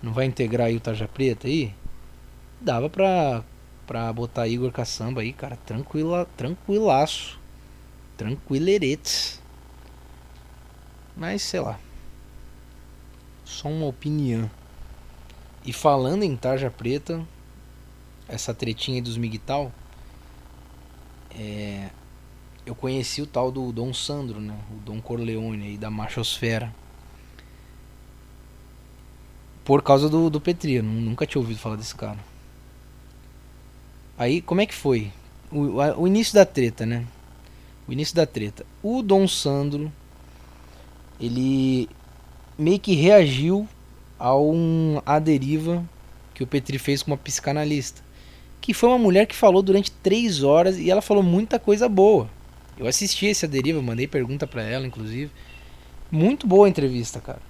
[0.03, 1.73] Não vai integrar aí o Tarja Preta aí?
[2.61, 3.45] Dava pra,
[3.93, 5.55] pra botar Igor Caçamba aí, cara.
[5.67, 7.39] Tranquila, tranquilaço.
[8.17, 9.39] Tranquileretes.
[11.15, 11.79] Mas sei lá.
[13.45, 14.51] Só uma opinião.
[15.63, 17.23] E falando em Tarja Preta,
[18.27, 19.71] essa tretinha dos Miguel,
[21.39, 21.91] é,
[22.65, 24.59] eu conheci o tal do Dom Sandro, né?
[24.71, 26.75] O Dom Corleone aí da Machosfera.
[29.67, 32.32] Por causa do, do Petri, eu nunca tinha ouvido falar desse cara.
[34.23, 35.11] Aí, como é que foi?
[35.51, 37.05] O, a, o início da treta, né?
[37.89, 38.65] O início da treta.
[38.81, 39.91] O Dom Sandro,
[41.21, 41.89] ele
[42.57, 43.67] meio que reagiu
[44.21, 45.85] a um a deriva
[46.35, 48.01] que o Petri fez com uma psicanalista.
[48.61, 52.31] Que foi uma mulher que falou durante três horas e ela falou muita coisa boa
[52.79, 55.33] Eu assisti esse A Deriva, mandei pergunta pra ela, inclusive.
[56.13, 57.43] Muito boa a entrevista, cara.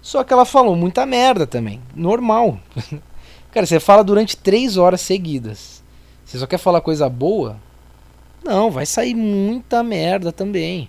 [0.00, 1.80] Só que ela falou muita merda também.
[1.96, 2.60] Normal.
[3.52, 5.82] cara, você fala durante três horas seguidas.
[6.24, 7.56] Você só quer falar coisa boa?
[8.44, 10.88] Não, vai sair muita merda também.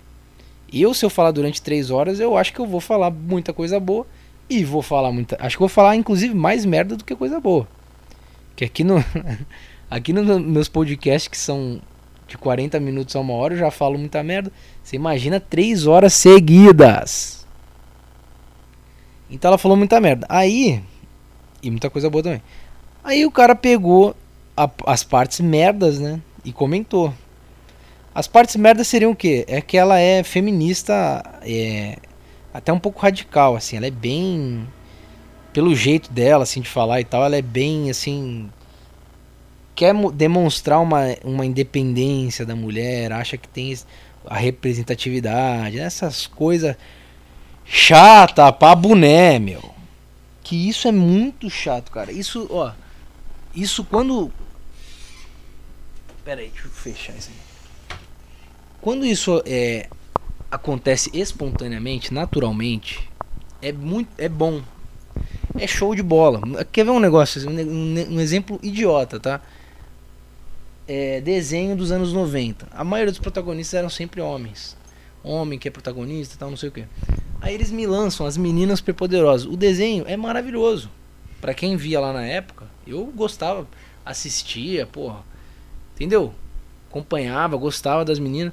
[0.72, 3.78] Eu, se eu falar durante três horas, eu acho que eu vou falar muita coisa
[3.78, 4.06] boa.
[4.48, 5.36] E vou falar muita.
[5.40, 7.66] Acho que vou falar, inclusive, mais merda do que coisa boa.
[8.56, 9.04] Que aqui no.
[9.90, 11.80] aqui nos meus podcasts, que são
[12.26, 14.50] de 40 minutos a uma hora, eu já falo muita merda.
[14.82, 17.46] Você imagina três horas seguidas.
[19.30, 20.26] Então ela falou muita merda.
[20.28, 20.82] Aí.
[21.62, 22.42] E muita coisa boa também.
[23.04, 24.16] Aí o cara pegou
[24.56, 26.20] a, as partes merdas, né?
[26.44, 27.12] E comentou.
[28.14, 29.44] As partes merdas seriam o quê?
[29.48, 31.96] É que ela é feminista, é,
[32.52, 33.76] até um pouco radical, assim.
[33.76, 34.66] Ela é bem.
[35.52, 38.50] Pelo jeito dela, assim, de falar e tal, ela é bem, assim.
[39.74, 43.74] Quer demonstrar uma, uma independência da mulher, acha que tem
[44.26, 46.76] a representatividade, essas coisas
[47.64, 49.71] chata pra boné, meu.
[50.52, 52.12] Que isso é muito chato, cara.
[52.12, 52.72] Isso, ó.
[53.54, 54.30] Isso quando.
[56.26, 57.96] Pera aí, deixa eu fechar isso aí.
[58.78, 59.88] Quando isso é,
[60.50, 63.08] acontece espontaneamente, naturalmente,
[63.62, 64.62] é muito é bom.
[65.58, 66.42] É show de bola.
[66.70, 69.40] Quer ver um negócio, um, um exemplo idiota, tá?
[70.86, 72.68] É, desenho dos anos 90.
[72.72, 74.76] A maioria dos protagonistas eram sempre homens.
[75.22, 76.84] Homem que é protagonista, tal, não sei o que.
[77.40, 79.46] Aí eles me lançam as meninas superpoderosas.
[79.46, 80.90] O desenho é maravilhoso.
[81.40, 83.66] Para quem via lá na época, eu gostava,
[84.04, 85.24] assistia, porra.
[85.94, 86.32] Entendeu?
[86.88, 88.52] Acompanhava, gostava das meninas.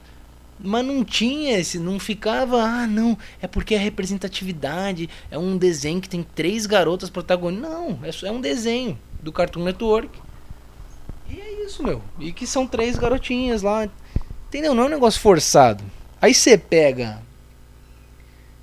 [0.60, 6.02] Mas não tinha esse, não ficava, ah, não, é porque é representatividade, é um desenho
[6.02, 7.70] que tem três garotas protagonistas.
[7.70, 10.20] Não, é, é um desenho do Cartoon Network.
[11.30, 12.02] E é isso, meu.
[12.20, 13.88] E que são três garotinhas lá.
[14.48, 14.74] Entendeu?
[14.74, 15.84] Não é um negócio forçado.
[16.22, 17.22] Aí você pega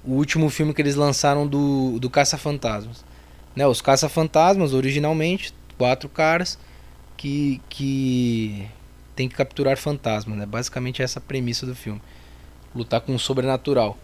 [0.05, 3.05] o último filme que eles lançaram do, do Caça-Fantasmas.
[3.55, 6.59] Né, os Caça-Fantasmas, originalmente, quatro caras
[7.17, 8.69] que, que
[9.15, 10.45] tem que capturar fantasmas, né?
[10.45, 12.01] Basicamente essa a premissa do filme.
[12.75, 13.97] Lutar com o sobrenatural.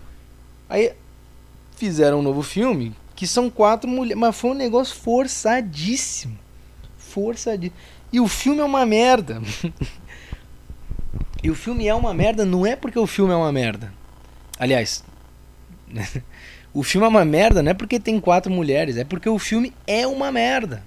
[0.68, 0.94] Aí
[1.76, 6.38] fizeram um novo filme que são quatro mulheres, mas foi um negócio forçadíssimo.
[6.96, 7.76] Forçadíssimo.
[8.10, 9.42] E o filme é uma merda.
[11.42, 13.92] e o filme é uma merda não é porque o filme é uma merda.
[14.58, 15.04] Aliás,
[16.72, 19.72] o filme é uma merda não é porque tem quatro mulheres, é porque o filme
[19.86, 20.84] é uma merda.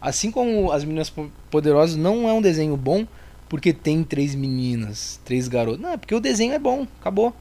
[0.00, 1.12] Assim como As Meninas
[1.50, 3.06] Poderosas não é um desenho bom,
[3.48, 5.80] porque tem três meninas, três garotos.
[5.80, 7.34] Não, é porque o desenho é bom, acabou.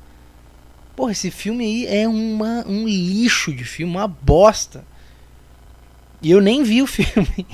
[0.96, 4.84] Porra, esse filme aí é uma, um lixo de filme, uma bosta.
[6.22, 7.48] E eu nem vi o filme.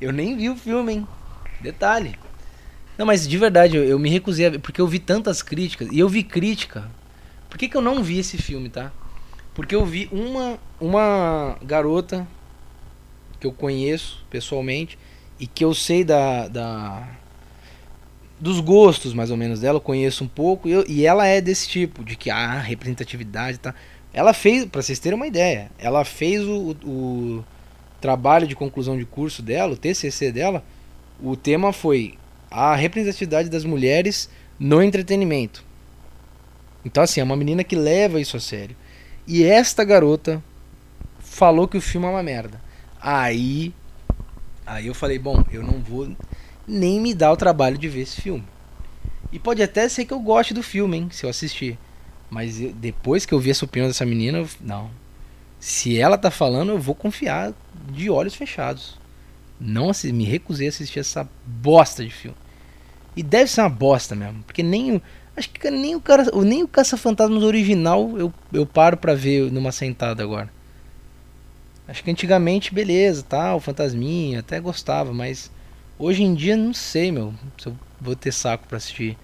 [0.00, 1.08] eu nem vi o filme, hein?
[1.60, 2.16] Detalhe.
[3.02, 5.88] Não, mas de verdade, eu, eu me recusei a porque eu vi tantas críticas.
[5.90, 6.88] E eu vi crítica.
[7.50, 8.92] Por que, que eu não vi esse filme, tá?
[9.52, 12.24] Porque eu vi uma, uma garota
[13.40, 14.96] que eu conheço pessoalmente
[15.40, 17.08] e que eu sei da, da
[18.38, 21.40] dos gostos mais ou menos dela, eu conheço um pouco e, eu, e ela é
[21.40, 23.74] desse tipo de que a ah, representatividade tá.
[24.14, 27.44] Ela fez, para vocês terem uma ideia, ela fez o, o
[28.00, 30.62] trabalho de conclusão de curso dela, o TCC dela,
[31.20, 32.21] o tema foi
[32.52, 35.64] a representatividade das mulheres no entretenimento.
[36.84, 38.76] Então assim, é uma menina que leva isso a sério.
[39.26, 40.42] E esta garota
[41.18, 42.60] falou que o filme é uma merda.
[43.00, 43.72] Aí
[44.64, 46.14] Aí eu falei, bom, eu não vou
[46.66, 48.44] nem me dar o trabalho de ver esse filme.
[49.32, 51.78] E pode até ser que eu goste do filme, hein, se eu assistir.
[52.30, 54.90] Mas eu, depois que eu vi essa opinião dessa menina, eu, não.
[55.58, 57.52] Se ela tá falando, eu vou confiar
[57.90, 58.98] de olhos fechados.
[59.60, 62.36] Não me recusei a assistir essa bosta de filme.
[63.16, 65.02] E deve ser uma bosta mesmo, porque nem o
[65.36, 69.72] acho que nem o cara, nem o Caça-Fantasmas original eu, eu paro para ver numa
[69.72, 70.50] sentada agora.
[71.88, 75.50] Acho que antigamente, beleza, tal, fantasminha, até gostava, mas
[75.98, 79.16] hoje em dia não sei, meu, se eu vou ter saco para assistir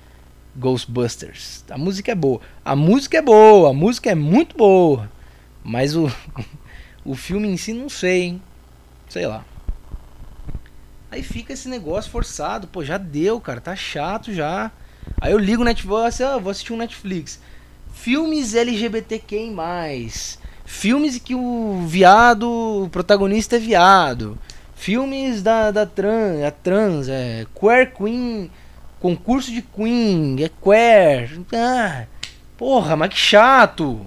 [0.57, 1.65] Ghostbusters.
[1.71, 2.41] A música é boa.
[2.65, 5.11] A música é boa, a música é muito boa.
[5.63, 6.11] Mas o
[7.05, 8.43] o filme em si não sei, hein?
[9.09, 9.45] Sei lá.
[11.11, 14.71] Aí fica esse negócio forçado, pô, já deu, cara, tá chato já.
[15.21, 17.41] Aí eu ligo o Netflix, ah, vou assistir um Netflix.
[17.95, 19.53] Filmes LGBTQ+,
[20.67, 24.39] Filmes que o viado, o protagonista é viado.
[24.77, 28.51] Filmes da, da trans, a trans, é queer queen,
[29.01, 31.41] concurso de queen, é queer.
[31.55, 32.05] Ah,
[32.57, 34.07] porra, mas que chato.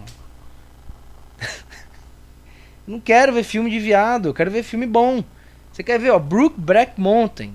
[2.88, 5.24] Não quero ver filme de viado, quero ver filme bom.
[5.82, 7.54] Você quer ver, ó, Brookback Mountain.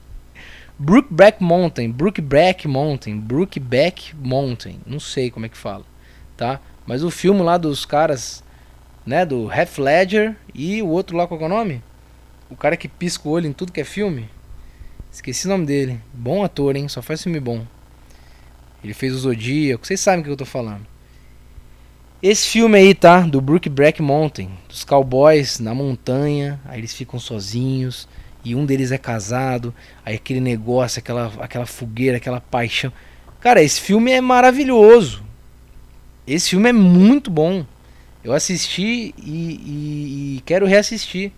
[0.78, 5.84] Brookback Mountain, Brookback Mountain, Brookback Mountain, não sei como é que fala,
[6.34, 6.58] tá?
[6.86, 8.42] Mas o filme lá dos caras,
[9.04, 11.82] né, do Half Ledger e o outro lá qual é o nome?
[12.48, 14.30] O cara que pisca o olho em tudo que é filme.
[15.12, 16.00] Esqueci o nome dele.
[16.14, 16.88] Bom ator, hein?
[16.88, 17.66] Só faz filme bom.
[18.82, 20.86] Ele fez o Zodíaco, vocês sabem o que eu tô falando.
[22.22, 23.22] Esse filme aí, tá?
[23.22, 28.08] Do Brookback Mountain, dos cowboys na montanha, aí eles ficam sozinhos
[28.44, 29.74] e um deles é casado,
[30.06, 32.92] aí aquele negócio, aquela, aquela fogueira, aquela paixão.
[33.40, 35.24] Cara, esse filme é maravilhoso.
[36.24, 37.66] Esse filme é muito bom.
[38.22, 41.32] Eu assisti e, e, e quero reassistir.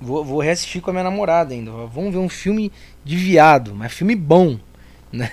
[0.00, 1.70] Vou, vou, reassistir com a minha namorada ainda.
[1.70, 2.72] Vamos ver um filme
[3.04, 4.58] de viado, mas filme bom.
[5.12, 5.30] Né?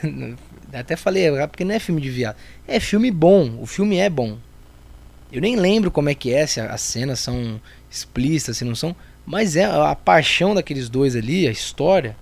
[0.73, 2.35] Até falei, é porque não é filme de viado.
[2.67, 3.57] É filme bom.
[3.61, 4.37] O filme é bom.
[5.31, 8.95] Eu nem lembro como é que é, se as cenas são explícitas, se não são.
[9.25, 12.15] Mas é a paixão daqueles dois ali, a história.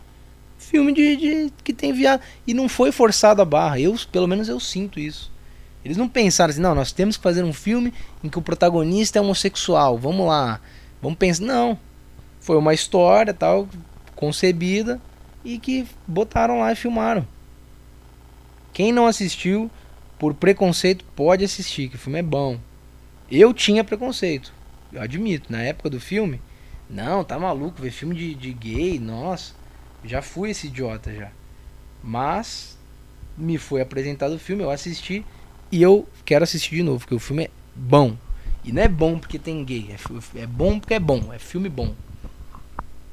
[0.58, 2.22] Filme de, de que tem viado.
[2.46, 3.80] E não foi forçado a barra.
[3.80, 5.32] Eu, pelo menos, eu sinto isso.
[5.84, 9.18] Eles não pensaram assim, não, nós temos que fazer um filme em que o protagonista
[9.18, 9.98] é homossexual.
[9.98, 10.60] Vamos lá.
[11.02, 11.46] Vamos pensar.
[11.46, 11.80] Não.
[12.40, 13.68] Foi uma história tal,
[14.16, 15.00] concebida
[15.44, 17.26] e que botaram lá e filmaram.
[18.80, 19.70] Quem não assistiu
[20.18, 22.58] por preconceito pode assistir, que o filme é bom.
[23.30, 24.54] Eu tinha preconceito,
[24.94, 25.52] eu admito.
[25.52, 26.40] Na época do filme,
[26.90, 29.54] não, tá maluco, ver filme de, de gay, nossa.
[30.02, 31.30] Já fui esse idiota já.
[32.02, 32.78] Mas
[33.38, 35.26] me foi apresentado o filme, eu assisti
[35.70, 38.16] e eu quero assistir de novo, porque o filme é bom.
[38.64, 41.68] E não é bom porque tem gay, é, é bom porque é bom, é filme
[41.68, 41.94] bom.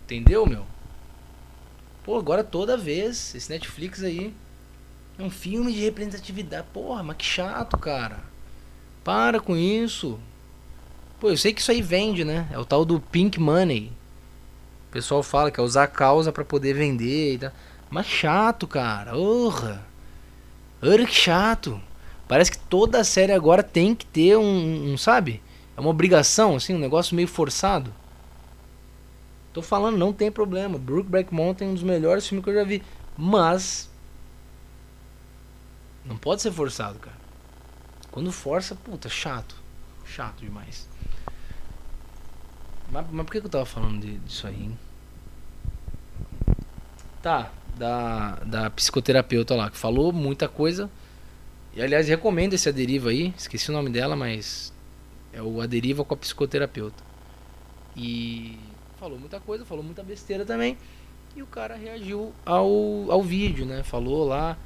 [0.04, 0.64] Entendeu, meu?
[2.04, 4.32] Pô, agora toda vez, esse Netflix aí
[5.18, 6.66] um filme de representatividade.
[6.72, 8.18] Porra, mas que chato, cara.
[9.02, 10.18] Para com isso.
[11.18, 12.48] Pô, eu sei que isso aí vende, né?
[12.50, 13.92] É o tal do pink money.
[14.88, 17.52] O pessoal fala que é usar a causa para poder vender e tal.
[17.88, 19.16] Mas chato, cara.
[19.16, 19.86] Orra.
[20.82, 21.80] Orra que chato.
[22.28, 25.40] Parece que toda série agora tem que ter um, um, sabe?
[25.76, 27.92] É uma obrigação, assim, um negócio meio forçado.
[29.52, 30.76] Tô falando, não tem problema.
[30.76, 32.82] Brookback Mountain é um dos melhores filmes que eu já vi.
[33.16, 33.90] Mas.
[36.06, 37.16] Não pode ser forçado, cara.
[38.10, 39.56] Quando força, puta, chato.
[40.04, 40.88] Chato demais.
[42.90, 44.78] Mas, mas por que, que eu tava falando de, disso aí, hein?
[47.20, 50.88] Tá, da, da psicoterapeuta lá, que falou muita coisa
[51.76, 53.34] e aliás, recomendo esse Aderiva aí.
[53.36, 54.72] Esqueci o nome dela, mas
[55.30, 57.04] é o Aderiva com a psicoterapeuta.
[57.94, 58.58] E
[58.98, 60.78] falou muita coisa, falou muita besteira também.
[61.36, 63.82] E o cara reagiu ao, ao vídeo, né?
[63.82, 64.56] Falou lá,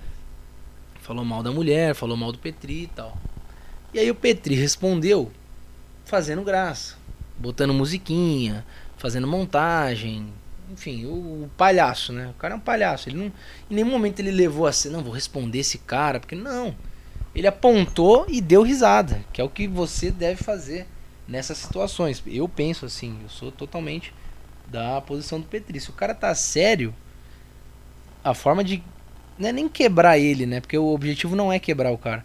[1.11, 3.18] falou mal da mulher, falou mal do Petri e tal.
[3.92, 5.29] E aí o Petri respondeu
[6.05, 6.94] fazendo graça,
[7.37, 8.64] botando musiquinha,
[8.96, 10.33] fazendo montagem,
[10.70, 11.11] enfim, o,
[11.44, 12.29] o, palhaço, né?
[12.29, 13.09] O cara é um palhaço.
[13.09, 13.27] Ele não,
[13.68, 16.77] em nenhum momento ele levou a ser, não, vou responder esse cara, porque não
[17.35, 20.87] ele apontou e deu risada, que é o que você deve fazer
[21.27, 22.23] nessas situações.
[22.25, 24.14] Eu penso assim, eu sou totalmente
[24.68, 25.81] da posição do Petri.
[25.81, 26.94] Se o cara tá sério,
[28.23, 28.81] a forma de
[29.40, 30.61] não é nem quebrar ele, né?
[30.61, 32.24] Porque o objetivo não é quebrar o cara.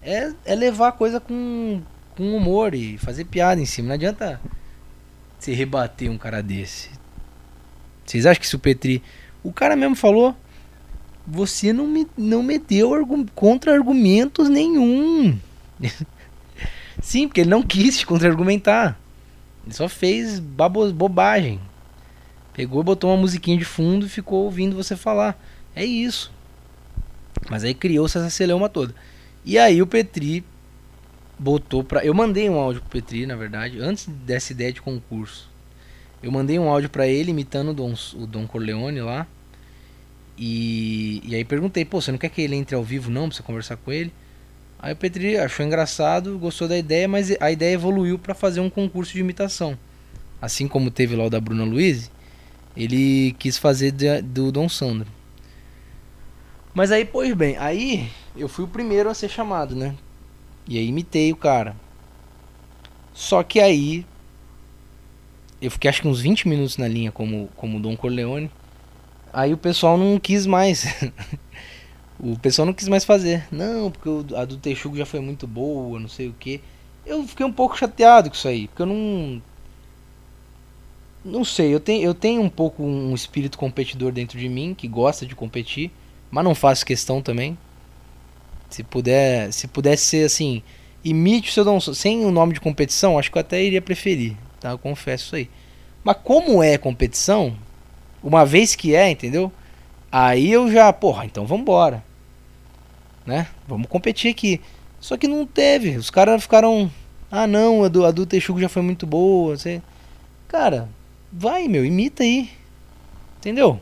[0.00, 1.82] É, é levar a coisa com,
[2.16, 3.88] com humor e fazer piada em cima.
[3.88, 4.40] Não adianta
[5.38, 6.90] se rebater um cara desse.
[8.06, 9.02] Vocês acham que se o Petri.
[9.42, 10.34] O cara mesmo falou
[11.30, 12.90] você não me, não me deu
[13.34, 15.38] contra-argumentos nenhum.
[17.02, 18.98] Sim, porque ele não quis contra-argumentar.
[19.64, 21.60] Ele só fez bobagem.
[22.54, 25.38] Pegou, botou uma musiquinha de fundo e ficou ouvindo você falar.
[25.78, 26.32] É isso.
[27.48, 28.92] Mas aí criou-se essa celeuma toda.
[29.44, 30.42] E aí o Petri
[31.38, 32.04] botou pra.
[32.04, 35.48] Eu mandei um áudio pro Petri, na verdade, antes dessa ideia de concurso.
[36.20, 39.24] Eu mandei um áudio para ele imitando o Don, o Corleone lá.
[40.36, 43.36] E, e aí perguntei, pô, você não quer que ele entre ao vivo não, pra
[43.36, 44.12] você conversar com ele?
[44.80, 48.68] Aí o Petri achou engraçado, gostou da ideia, mas a ideia evoluiu para fazer um
[48.68, 49.78] concurso de imitação.
[50.42, 52.10] Assim como teve lá o da Bruna Luiz,
[52.76, 55.17] ele quis fazer do Dom Sandro.
[56.74, 59.94] Mas aí, pois bem, aí eu fui o primeiro a ser chamado, né?
[60.66, 61.74] E aí imitei o cara.
[63.14, 64.06] Só que aí
[65.60, 68.50] eu fiquei acho que uns 20 minutos na linha como como Dom Corleone.
[69.32, 70.86] Aí o pessoal não quis mais.
[72.20, 73.46] o pessoal não quis mais fazer.
[73.50, 76.60] Não, porque a do Texugo já foi muito boa, não sei o que.
[77.04, 79.42] Eu fiquei um pouco chateado com isso aí, porque eu não.
[81.24, 84.86] Não sei, eu tenho, eu tenho um pouco um espírito competidor dentro de mim, que
[84.86, 85.90] gosta de competir,
[86.30, 87.56] mas não faço questão também.
[88.70, 90.62] Se puder, se pudesse ser assim,
[91.04, 94.36] imite o seu Dom sem o nome de competição, acho que eu até iria preferir,
[94.60, 94.70] tá?
[94.70, 95.50] Eu confesso isso aí.
[96.04, 97.56] Mas como é competição,
[98.22, 99.52] uma vez que é, entendeu?
[100.10, 102.02] Aí eu já, porra, então vambora.
[103.26, 103.46] Né?
[103.66, 104.60] Vamos competir aqui.
[105.00, 105.96] Só que não teve.
[105.96, 106.90] Os caras ficaram.
[107.30, 108.26] Ah não, a do, a do
[108.58, 109.56] já foi muito boa.
[109.56, 109.82] Você...
[110.48, 110.88] Cara,
[111.30, 112.50] vai meu, imita aí.
[113.36, 113.80] Entendeu?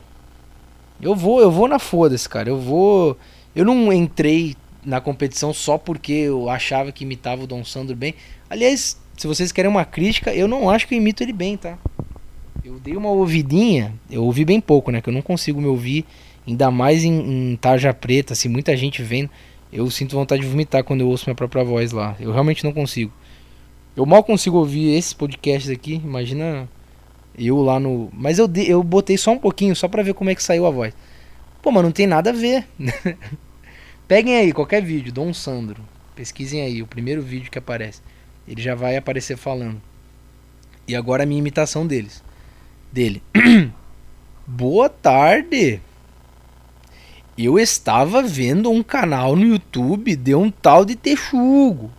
[1.01, 2.49] Eu vou, eu vou na foda-se, cara.
[2.49, 3.17] Eu vou.
[3.55, 8.13] Eu não entrei na competição só porque eu achava que imitava o Dom Sandro bem.
[8.49, 11.77] Aliás, se vocês querem uma crítica, eu não acho que eu imito ele bem, tá?
[12.63, 15.01] Eu dei uma ouvidinha, eu ouvi bem pouco, né?
[15.01, 16.05] Que eu não consigo me ouvir,
[16.47, 19.29] ainda mais em, em tarja preta, assim, muita gente vendo.
[19.71, 22.15] Eu sinto vontade de vomitar quando eu ouço minha própria voz lá.
[22.19, 23.11] Eu realmente não consigo.
[23.95, 26.69] Eu mal consigo ouvir esses podcasts aqui, imagina
[27.37, 28.09] eu lá no.
[28.11, 30.71] Mas eu, eu botei só um pouquinho, só pra ver como é que saiu a
[30.71, 30.93] voz.
[31.61, 32.65] Pô, mas não tem nada a ver.
[34.07, 35.81] Peguem aí qualquer vídeo, Dom Sandro.
[36.15, 38.01] Pesquisem aí, o primeiro vídeo que aparece.
[38.47, 39.81] Ele já vai aparecer falando.
[40.87, 42.23] E agora a minha imitação deles.
[42.91, 43.21] Dele.
[44.47, 45.81] Boa tarde.
[47.37, 51.91] Eu estava vendo um canal no YouTube de um tal de Texugo.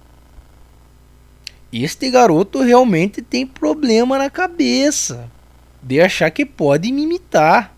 [1.72, 5.30] Este garoto realmente tem problema na cabeça
[5.82, 7.76] de achar que pode me imitar.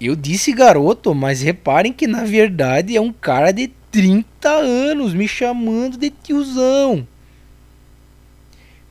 [0.00, 5.26] Eu disse garoto, mas reparem que na verdade é um cara de 30 anos me
[5.26, 7.06] chamando de tiozão.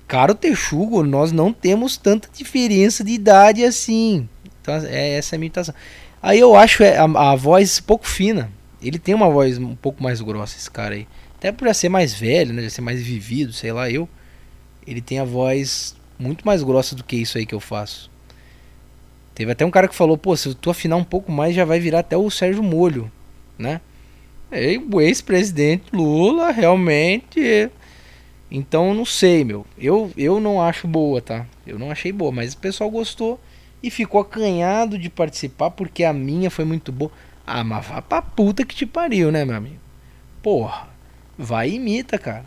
[0.07, 4.27] Caro Texugo, nós não temos tanta diferença de idade assim.
[4.61, 5.75] Então, é essa é a imitação.
[6.21, 8.51] Aí eu acho é, a, a voz pouco fina.
[8.81, 11.07] Ele tem uma voz um pouco mais grossa, esse cara aí.
[11.39, 12.61] Até por já ser mais velho, né?
[12.63, 14.09] Já ser mais vivido, sei lá, eu.
[14.85, 18.11] Ele tem a voz muito mais grossa do que isso aí que eu faço.
[19.33, 21.79] Teve até um cara que falou, pô, se tu afinar um pouco mais já vai
[21.79, 23.09] virar até o Sérgio Molho,
[23.57, 23.79] né?
[24.51, 27.71] E o ex-presidente Lula realmente.
[28.51, 29.65] Então não sei, meu.
[29.77, 31.45] Eu, eu não acho boa, tá?
[31.65, 33.39] Eu não achei boa, mas o pessoal gostou
[33.81, 37.11] e ficou acanhado de participar porque a minha foi muito boa.
[37.47, 39.79] Ah, mas vá pra puta que te pariu, né, meu amigo?
[40.43, 40.88] Porra.
[41.41, 42.43] Vai e imita, cara.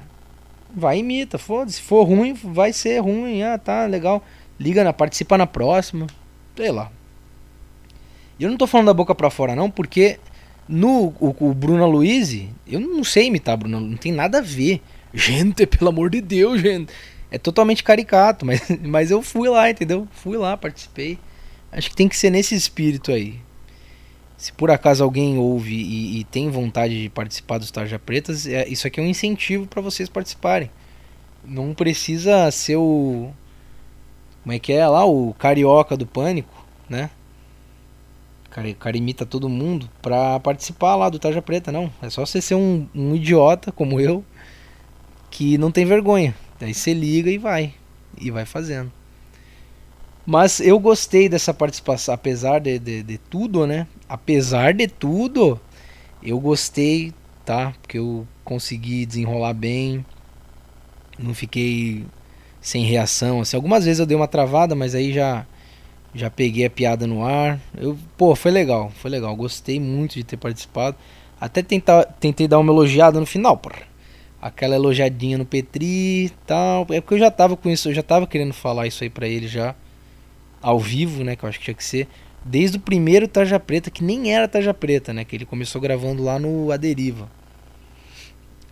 [0.76, 1.78] Vai e imita, foda-se.
[1.78, 3.42] Se for ruim, vai ser ruim.
[3.42, 4.22] Ah, tá, legal.
[4.60, 6.06] Liga na, participa na próxima.
[6.54, 6.92] Sei lá.
[8.38, 10.18] Eu não tô falando da boca pra fora, não, porque
[10.68, 14.82] no o, o Bruno Luiz, eu não sei imitar Bruno, não tem nada a ver.
[15.14, 16.92] Gente, pelo amor de Deus, gente.
[17.30, 20.06] É totalmente caricato, mas, mas eu fui lá, entendeu?
[20.10, 21.18] Fui lá, participei.
[21.70, 23.40] Acho que tem que ser nesse espírito aí
[24.42, 28.66] se por acaso alguém ouve e, e tem vontade de participar dos Tarja Pretas, é,
[28.66, 30.68] isso aqui é um incentivo para vocês participarem.
[31.44, 33.30] Não precisa ser o.
[34.42, 35.04] Como é que é lá?
[35.04, 37.08] O carioca do pânico, né?
[38.50, 41.88] Cara, cara imita todo mundo pra participar lá do Tarja Preta, não.
[42.02, 44.24] É só você ser um, um idiota como eu
[45.30, 46.34] que não tem vergonha.
[46.58, 47.74] Daí você liga e vai.
[48.20, 48.90] E vai fazendo.
[50.24, 53.86] Mas eu gostei dessa participação, apesar de, de, de, tudo, né?
[54.12, 55.58] Apesar de tudo,
[56.22, 57.14] eu gostei,
[57.46, 57.72] tá?
[57.80, 60.04] Porque eu consegui desenrolar bem,
[61.18, 62.04] não fiquei
[62.60, 63.40] sem reação.
[63.40, 65.46] Assim, algumas vezes eu dei uma travada, mas aí já
[66.14, 67.58] já peguei a piada no ar.
[67.74, 69.34] Eu, pô, foi legal, foi legal.
[69.34, 70.94] Gostei muito de ter participado.
[71.40, 73.80] Até tentar, tentei dar uma elogiada no final, porra.
[74.42, 76.86] Aquela elogiadinha no Petri e tal.
[76.90, 79.26] É porque eu já tava com isso, eu já tava querendo falar isso aí pra
[79.26, 79.74] ele já
[80.60, 81.34] ao vivo, né?
[81.34, 82.06] Que eu acho que tinha que ser.
[82.44, 85.24] Desde o primeiro Tarja Preta, que nem era Tarja Preta, né?
[85.24, 87.30] Que ele começou gravando lá no A Deriva.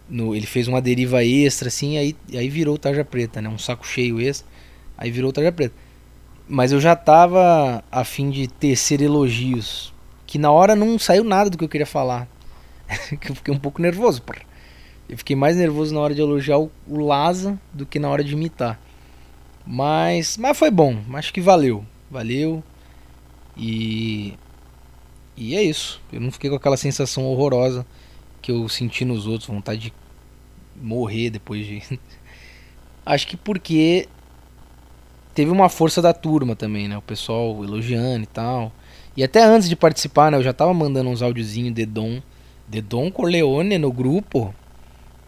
[0.09, 3.49] No, ele fez uma deriva extra, assim, aí, aí virou Tarja Preta, né?
[3.49, 4.49] Um saco cheio extra.
[4.99, 5.75] Aí virou Tarja Preta.
[6.49, 9.95] Mas eu já tava a fim de tecer elogios.
[10.27, 12.27] Que na hora não saiu nada do que eu queria falar.
[13.21, 14.41] que eu fiquei um pouco nervoso, porra.
[15.09, 18.23] Eu fiquei mais nervoso na hora de elogiar o, o Laza do que na hora
[18.23, 18.81] de imitar.
[19.67, 21.85] Mas, mas foi bom, acho que valeu.
[22.11, 22.63] Valeu.
[23.61, 24.35] E
[25.37, 26.01] e é isso.
[26.13, 27.87] Eu não fiquei com aquela sensação horrorosa
[28.43, 29.93] que eu senti nos outros, vontade de
[30.77, 31.83] morrer depois de
[33.05, 34.09] Acho que porque
[35.35, 36.97] teve uma força da turma também, né?
[36.97, 38.73] O pessoal elogiando e tal.
[39.17, 42.23] E até antes de participar, né, eu já tava mandando uns áudiozinhos de Dom,
[42.69, 44.55] de Dom Corleone no grupo.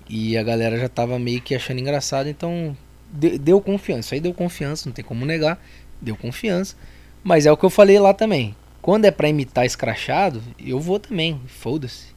[0.09, 2.77] E a galera já tava meio que achando engraçado, então
[3.11, 4.15] deu confiança.
[4.15, 5.59] Aí deu confiança, não tem como negar.
[6.01, 6.77] Deu confiança.
[7.23, 8.55] Mas é o que eu falei lá também.
[8.81, 11.41] Quando é pra imitar escrachado, eu vou também.
[11.47, 12.13] Foda-se.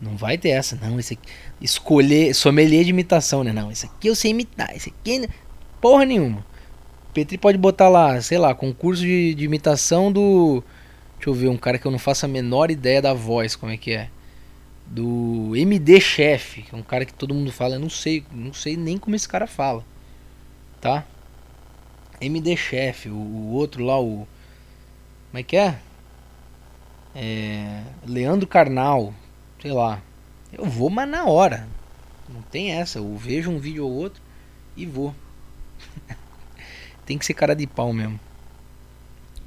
[0.00, 0.98] Não vai ter essa, não.
[0.98, 1.28] Esse aqui,
[1.60, 3.52] escolher sommelier de imitação, né?
[3.52, 4.74] Não, esse aqui eu sei imitar.
[4.74, 5.28] Esse aqui.
[5.80, 6.44] Porra nenhuma.
[7.12, 10.64] Petri pode botar lá, sei lá, concurso de, de imitação do.
[11.16, 13.70] Deixa eu ver, um cara que eu não faço a menor ideia da voz, como
[13.70, 14.08] é que é.
[14.86, 18.52] Do MD Chef, que é um cara que todo mundo fala, eu não sei, não
[18.52, 19.84] sei nem como esse cara fala
[20.82, 21.04] tá?
[22.24, 24.26] MD Chef, o, o, outro lá, o.
[25.30, 25.78] Como é que é?
[27.14, 29.14] é, Leandro Carnal,
[29.60, 30.02] sei lá.
[30.52, 31.68] Eu vou, mas na hora.
[32.28, 32.98] Não tem essa.
[32.98, 34.22] Eu vejo um vídeo ou outro
[34.76, 35.14] e vou.
[37.04, 38.18] tem que ser cara de pau mesmo.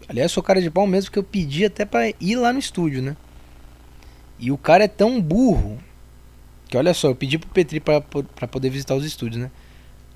[0.07, 3.01] Aliás, sou cara de pau mesmo que eu pedi até pra ir lá no estúdio,
[3.01, 3.17] né?
[4.37, 5.79] E o cara é tão burro
[6.67, 9.51] que olha só, eu pedi pro Petri pra, pra poder visitar os estúdios, né?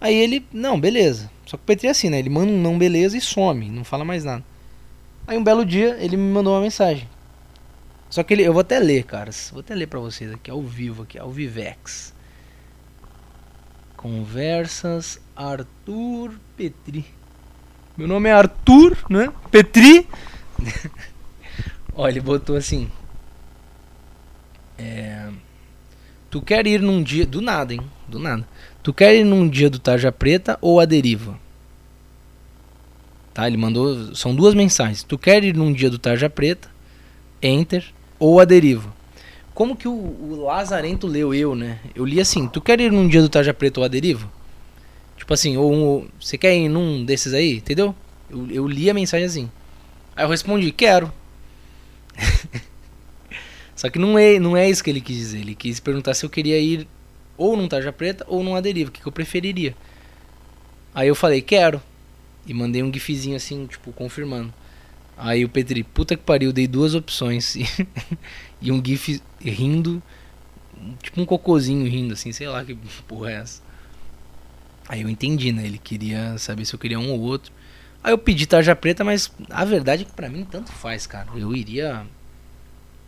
[0.02, 1.30] Aí ele, não, beleza.
[1.46, 2.20] Só que o Petri é assim, né?
[2.20, 4.44] Ele manda um não beleza e some, não fala mais nada.
[5.28, 7.08] Aí um belo dia ele me mandou uma mensagem.
[8.10, 9.50] Só que ele, eu vou até ler, caras.
[9.52, 12.14] Vou até ler pra vocês aqui, ao vivo, aqui, ao Vivex.
[13.96, 17.06] Conversas Arthur Petri.
[17.96, 19.32] Meu nome é Arthur, né?
[19.52, 20.08] Petri.
[21.94, 22.90] Olha, ele botou assim.
[24.78, 25.30] É,
[26.30, 27.26] tu quer ir num dia.
[27.26, 27.82] Do nada, hein?
[28.08, 28.48] Do nada.
[28.90, 31.40] Tu quer ir num dia do Tarja Preta ou a deriva?
[33.36, 33.46] Tá?
[33.46, 34.16] Ele mandou.
[34.16, 35.04] São duas mensagens.
[35.04, 36.68] Tu quer ir num dia do Tarja Preta?
[37.40, 37.86] Enter.
[38.18, 38.92] Ou a deriva.
[39.54, 41.80] Como que o, o Lazarento leu eu, né?
[41.94, 44.28] Eu li assim: Tu quer ir num dia do Tarja Preta ou a deriva?
[45.16, 47.58] Tipo assim, ou você quer ir num desses aí?
[47.58, 47.94] Entendeu?
[48.28, 49.52] Eu, eu li a mensagem assim.
[50.16, 51.14] Aí eu respondi: Quero.
[53.76, 55.42] Só que não é, não é isso que ele quis dizer.
[55.42, 56.88] Ele quis perguntar se eu queria ir
[57.40, 59.74] ou num Tarja Preta ou numa deriva, o que, que eu preferiria.
[60.94, 61.82] Aí eu falei, quero.
[62.46, 64.54] E mandei um gifzinho assim, tipo, confirmando.
[65.18, 67.56] Aí o Petri, puta que pariu, dei duas opções.
[68.62, 70.04] e um gif rindo,
[71.02, 72.76] tipo um cocôzinho rindo, assim, sei lá que
[73.08, 73.62] porra é essa.
[74.88, 75.66] Aí eu entendi, né?
[75.66, 77.54] Ele queria saber se eu queria um ou outro.
[78.04, 81.30] Aí eu pedi tarja preta, mas a verdade é que pra mim tanto faz, cara.
[81.36, 82.06] Eu iria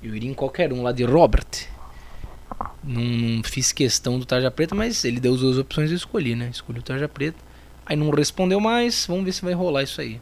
[0.01, 1.67] eu iria em qualquer um lá de Robert.
[2.83, 5.97] Não, não fiz questão do tarja preta, mas ele deu as duas opções e eu
[5.97, 6.49] escolhi, né?
[6.49, 7.37] Escolhi o tarja preta.
[7.85, 10.21] Aí não respondeu mais, vamos ver se vai rolar isso aí.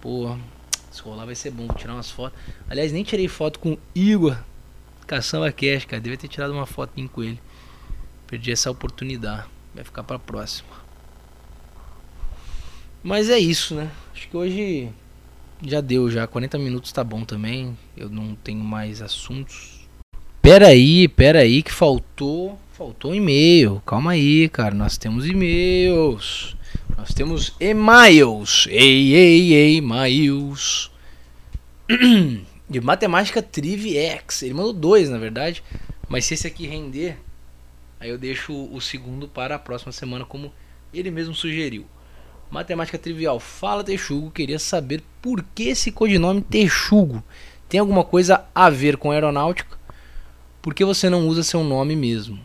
[0.00, 0.36] Pô,
[0.90, 2.38] se rolar vai ser bom, vou tirar umas fotos.
[2.68, 4.36] Aliás, nem tirei foto com Igor
[5.08, 6.02] Caçamba Cash, cara.
[6.02, 7.40] Devia ter tirado uma fotinho com ele.
[8.26, 9.46] Perdi essa oportunidade.
[9.74, 10.68] Vai ficar pra próxima.
[13.02, 13.90] Mas é isso, né?
[14.12, 14.92] Acho que hoje
[15.62, 17.76] já deu já, 40 minutos tá bom também.
[17.96, 19.77] Eu não tenho mais assuntos.
[20.40, 23.82] Pera aí, pera aí que faltou, faltou um e-mail.
[23.84, 26.56] Calma aí, cara, nós temos e-mails.
[26.96, 28.66] Nós temos e-mails.
[28.70, 30.90] Ei, ei, ei, e-mails.
[32.68, 34.42] De matemática Triviex.
[34.42, 35.62] Ele mandou dois, na verdade.
[36.08, 37.18] Mas se esse aqui render,
[38.00, 40.52] aí eu deixo o segundo para a próxima semana, como
[40.92, 41.86] ele mesmo sugeriu.
[42.50, 43.38] Matemática trivial.
[43.38, 47.22] Fala Texugo, queria saber por que esse codinome Texugo
[47.68, 49.77] tem alguma coisa a ver com aeronáutica?
[50.60, 52.38] Por que você não usa seu nome mesmo?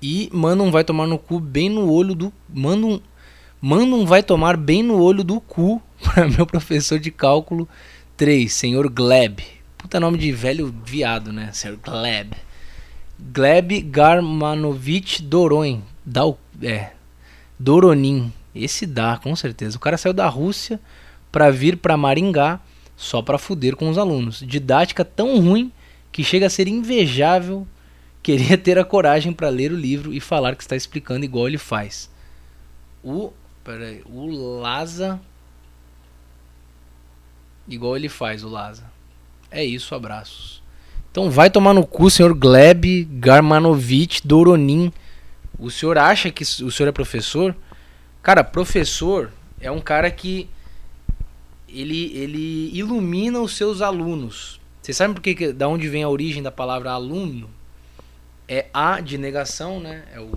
[0.00, 2.32] E manda um vai tomar no cu bem no olho do.
[2.48, 3.00] Manda um,
[3.60, 7.68] manda um vai tomar bem no olho do cu para meu professor de cálculo
[8.16, 9.40] 3, senhor Gleb.
[9.78, 11.50] Puta nome de velho viado, né?
[11.52, 12.32] Senhor Gleb.
[13.18, 15.82] Gleb Garmanovich Doron.
[16.04, 16.92] Dá o, é,
[17.58, 18.32] Doronin.
[18.54, 19.76] Esse dá, com certeza.
[19.76, 20.80] O cara saiu da Rússia
[21.32, 22.60] para vir para Maringá
[22.96, 24.42] só para fuder com os alunos.
[24.46, 25.72] Didática tão ruim
[26.14, 27.66] que chega a ser invejável.
[28.22, 31.58] Queria ter a coragem para ler o livro e falar que está explicando igual ele
[31.58, 32.08] faz.
[33.02, 33.32] O,
[33.64, 35.20] peraí, o Laza
[37.66, 38.84] igual ele faz, o Laza.
[39.50, 40.62] É isso, abraços.
[41.10, 44.92] Então vai tomar no cu, senhor Gleb Garmanovich Doronin.
[45.58, 47.56] O senhor acha que o senhor é professor?
[48.22, 50.48] Cara, professor é um cara que
[51.68, 54.60] ele, ele ilumina os seus alunos.
[54.84, 57.48] Você sabe por que, da onde vem a origem da palavra aluno?
[58.46, 60.04] É a de negação, né?
[60.12, 60.30] É o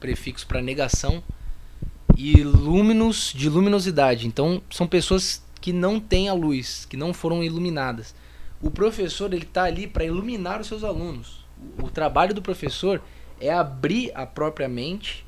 [0.00, 1.22] prefixo para negação.
[2.16, 4.26] E luminous de luminosidade.
[4.26, 8.12] Então são pessoas que não têm a luz, que não foram iluminadas.
[8.60, 11.46] O professor ele está ali para iluminar os seus alunos.
[11.80, 13.00] O trabalho do professor
[13.40, 15.24] é abrir a própria mente,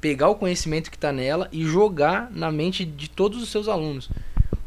[0.00, 4.08] pegar o conhecimento que está nela e jogar na mente de todos os seus alunos.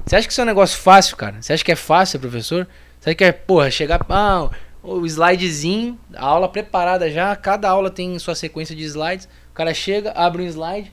[0.06, 1.42] Você acha que isso é um negócio fácil, cara?
[1.42, 2.68] Você acha que é fácil, professor?
[3.00, 4.06] Você acha que é, porra, chegar.
[4.10, 4.50] Ah,
[4.84, 9.28] o slidezinho, a aula preparada já, cada aula tem sua sequência de slides.
[9.52, 10.92] O cara chega, abre um slide.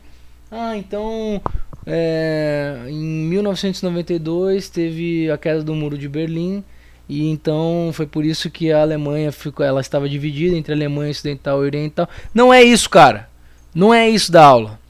[0.50, 1.40] Ah, então.
[1.86, 6.64] É, em 1992 teve a queda do muro de Berlim.
[7.08, 11.10] E então foi por isso que a Alemanha ficou, ela estava dividida entre a Alemanha
[11.10, 12.08] ocidental e oriental.
[12.32, 13.28] Não é isso, cara.
[13.74, 14.80] Não é isso da aula.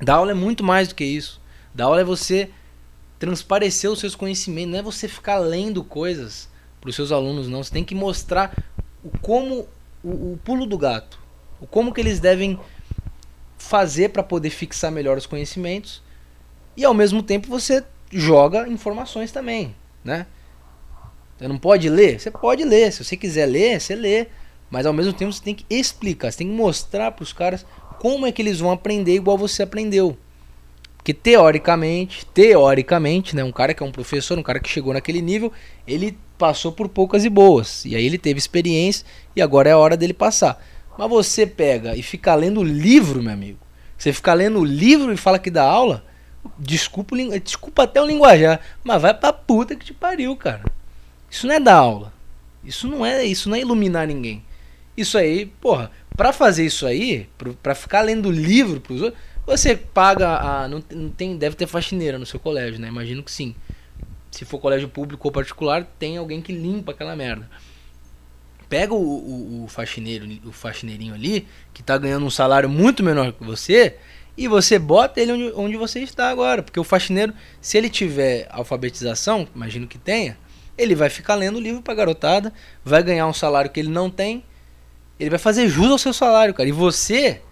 [0.00, 1.40] Da aula é muito mais do que isso.
[1.74, 2.48] Da aula é você
[3.18, 6.48] transparecer os seus conhecimentos, não é você ficar lendo coisas
[6.80, 7.62] para os seus alunos, não.
[7.62, 8.56] Você tem que mostrar
[9.04, 9.66] o como
[10.02, 11.18] o, o pulo do gato,
[11.60, 12.58] o como que eles devem
[13.58, 16.02] fazer para poder fixar melhor os conhecimentos
[16.76, 20.26] e ao mesmo tempo você joga informações também, né?
[21.38, 22.20] Você não pode ler?
[22.20, 22.92] Você pode ler.
[22.92, 24.26] Se você quiser ler, você lê.
[24.70, 27.66] Mas ao mesmo tempo você tem que explicar, você tem que mostrar para os caras
[27.98, 30.16] como é que eles vão aprender igual você aprendeu.
[30.96, 35.20] Porque teoricamente, teoricamente, né, um cara que é um professor, um cara que chegou naquele
[35.22, 35.50] nível,
[35.86, 37.84] ele passou por poucas e boas.
[37.84, 39.04] E aí ele teve experiência
[39.36, 40.64] e agora é a hora dele passar.
[40.96, 43.58] Mas você pega e fica lendo livro, meu amigo.
[43.98, 46.02] Você fica lendo livro e fala que dá aula,
[46.58, 47.14] desculpa,
[47.44, 50.64] desculpa até o linguajar, mas vai pra puta que te pariu, cara.
[51.30, 52.10] Isso não é dar aula.
[52.64, 54.42] Isso não é, isso não é iluminar ninguém.
[54.96, 57.28] Isso aí, porra, pra fazer isso aí,
[57.62, 60.68] pra ficar lendo livro pros outros, você paga a.
[60.68, 62.88] Não, não tem, deve ter faxineira no seu colégio, né?
[62.88, 63.54] Imagino que sim.
[64.40, 67.46] Se for colégio público ou particular, tem alguém que limpa aquela merda.
[68.70, 73.34] Pega o, o, o faxineiro, o faxineirinho ali, que tá ganhando um salário muito menor
[73.34, 73.98] que você,
[74.38, 76.62] e você bota ele onde, onde você está agora.
[76.62, 80.38] Porque o faxineiro, se ele tiver alfabetização, imagino que tenha,
[80.78, 82.50] ele vai ficar lendo livro pra garotada,
[82.82, 84.42] vai ganhar um salário que ele não tem,
[85.18, 86.66] ele vai fazer jus ao seu salário, cara.
[86.66, 87.42] E você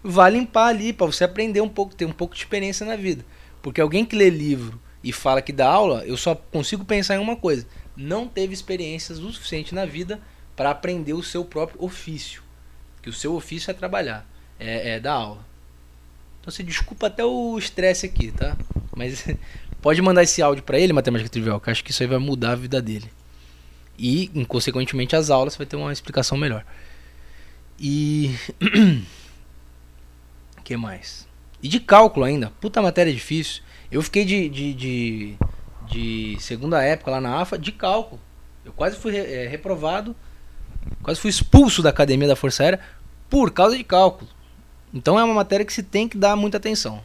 [0.00, 3.26] vai limpar ali para você aprender um pouco, ter um pouco de experiência na vida.
[3.60, 7.20] Porque alguém que lê livro e fala que dá aula, eu só consigo pensar em
[7.20, 7.64] uma coisa:
[7.96, 10.20] não teve experiências o suficiente na vida
[10.56, 12.42] para aprender o seu próprio ofício.
[13.00, 14.28] Que o seu ofício é trabalhar,
[14.58, 15.46] é, é dar aula.
[16.40, 18.56] Então você desculpa até o estresse aqui, tá?
[18.96, 19.24] Mas
[19.80, 22.52] pode mandar esse áudio para ele, Matemática Trivial, que acho que isso aí vai mudar
[22.52, 23.08] a vida dele.
[23.96, 26.64] E, consequentemente, as aulas vai ter uma explicação melhor.
[27.78, 28.34] E.
[30.64, 31.28] que mais?
[31.62, 32.50] E de cálculo ainda.
[32.60, 33.62] Puta matéria difícil.
[33.90, 35.34] Eu fiquei de, de, de,
[35.88, 38.20] de segunda época lá na AFA de cálculo.
[38.64, 40.14] Eu quase fui é, reprovado.
[41.02, 42.80] Quase fui expulso da academia da Força Aérea
[43.28, 44.30] por causa de cálculo.
[44.92, 47.02] Então é uma matéria que se tem que dar muita atenção.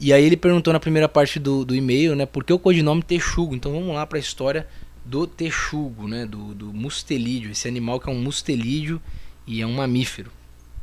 [0.00, 3.02] E aí ele perguntou na primeira parte do, do e-mail, né, por que o codinome
[3.02, 3.54] texugo?
[3.54, 4.68] Então vamos lá para a história
[5.04, 9.00] do texugo, né, do, do mustelídeo, esse animal que é um mustelídeo
[9.46, 10.30] e é um mamífero,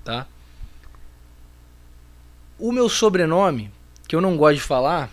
[0.04, 0.28] tá?
[2.58, 3.72] O meu sobrenome,
[4.08, 5.10] que eu não gosto de falar,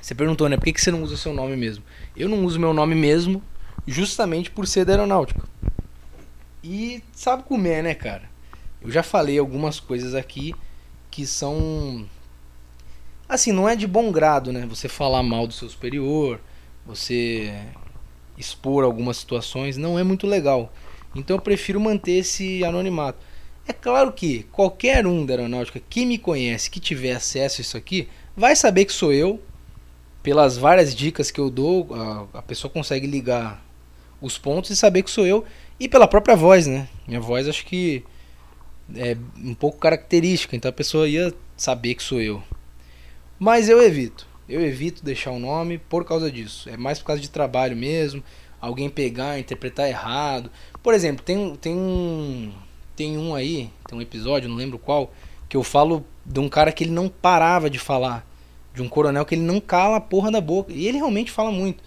[0.00, 0.56] você perguntou, né?
[0.56, 1.84] Por que, que você não usa seu nome mesmo?
[2.16, 3.42] Eu não uso meu nome mesmo
[3.86, 5.48] justamente por ser da aeronáutica.
[6.62, 8.30] E sabe como é, né, cara?
[8.80, 10.54] Eu já falei algumas coisas aqui
[11.10, 12.08] que são.
[13.28, 14.66] Assim, não é de bom grado, né?
[14.66, 16.40] Você falar mal do seu superior,
[16.84, 17.52] você
[18.38, 20.72] expor algumas situações, não é muito legal.
[21.14, 23.18] Então eu prefiro manter esse anonimato.
[23.68, 27.76] É claro que qualquer um da aeronáutica que me conhece, que tiver acesso a isso
[27.76, 29.40] aqui, vai saber que sou eu.
[30.22, 33.64] Pelas várias dicas que eu dou, a, a pessoa consegue ligar
[34.20, 35.44] os pontos e saber que sou eu.
[35.78, 36.88] E pela própria voz, né?
[37.06, 38.02] Minha voz acho que
[38.94, 42.42] é um pouco característica, então a pessoa ia saber que sou eu.
[43.38, 44.26] Mas eu evito.
[44.48, 46.68] Eu evito deixar o nome por causa disso.
[46.68, 48.22] É mais por causa de trabalho mesmo.
[48.60, 50.50] Alguém pegar, interpretar errado.
[50.82, 52.52] Por exemplo, tem, tem um.
[52.96, 55.12] Tem um aí, tem um episódio, não lembro qual,
[55.48, 58.26] que eu falo de um cara que ele não parava de falar.
[58.74, 60.72] De um coronel que ele não cala a porra da boca.
[60.72, 61.82] E ele realmente fala muito.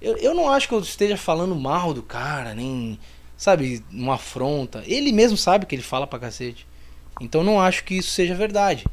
[0.00, 2.98] Eu, eu não acho que eu esteja falando mal do cara, nem.
[3.36, 4.82] Sabe, uma afronta.
[4.86, 6.66] Ele mesmo sabe que ele fala pra cacete.
[7.20, 8.84] Então não acho que isso seja verdade.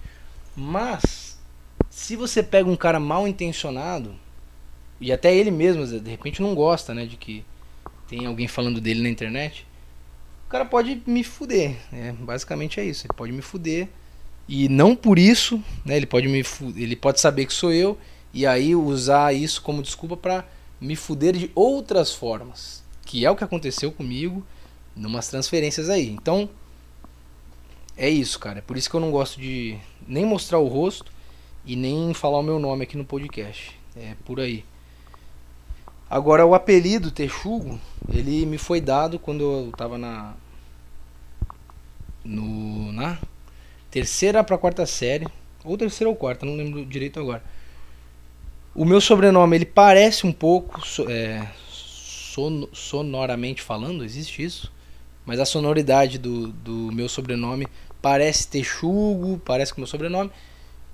[0.55, 1.39] Mas,
[1.89, 4.15] se você pega um cara mal intencionado,
[4.99, 7.43] e até ele mesmo, de repente, não gosta, né, de que
[8.07, 9.65] tem alguém falando dele na internet,
[10.53, 11.75] cara pode me fuder.
[11.91, 12.15] Né?
[12.19, 13.07] Basicamente é isso.
[13.07, 13.89] Ele pode me fuder.
[14.47, 15.97] E não por isso, né?
[15.97, 16.43] Ele pode me
[16.75, 17.97] ele pode saber que sou eu
[18.33, 20.45] e aí usar isso como desculpa para
[20.79, 24.45] me fuder de outras formas, que é o que aconteceu comigo
[24.95, 26.09] numas transferências aí.
[26.09, 26.49] Então,
[27.95, 28.59] é isso, cara.
[28.59, 31.11] É por isso que eu não gosto de nem mostrar o rosto
[31.65, 33.79] e nem falar o meu nome aqui no podcast.
[33.95, 34.65] É por aí.
[36.09, 37.79] Agora o apelido Texugo,
[38.13, 40.35] ele me foi dado quando eu tava na
[42.23, 43.17] no na
[43.89, 45.27] terceira para quarta série,
[45.63, 47.43] ou terceira ou quarta, não lembro direito agora.
[48.73, 54.71] O meu sobrenome ele parece um pouco é, son, sonoramente falando, existe isso,
[55.25, 57.67] mas a sonoridade do, do meu sobrenome
[58.01, 60.31] parece Texugo, parece com o meu sobrenome.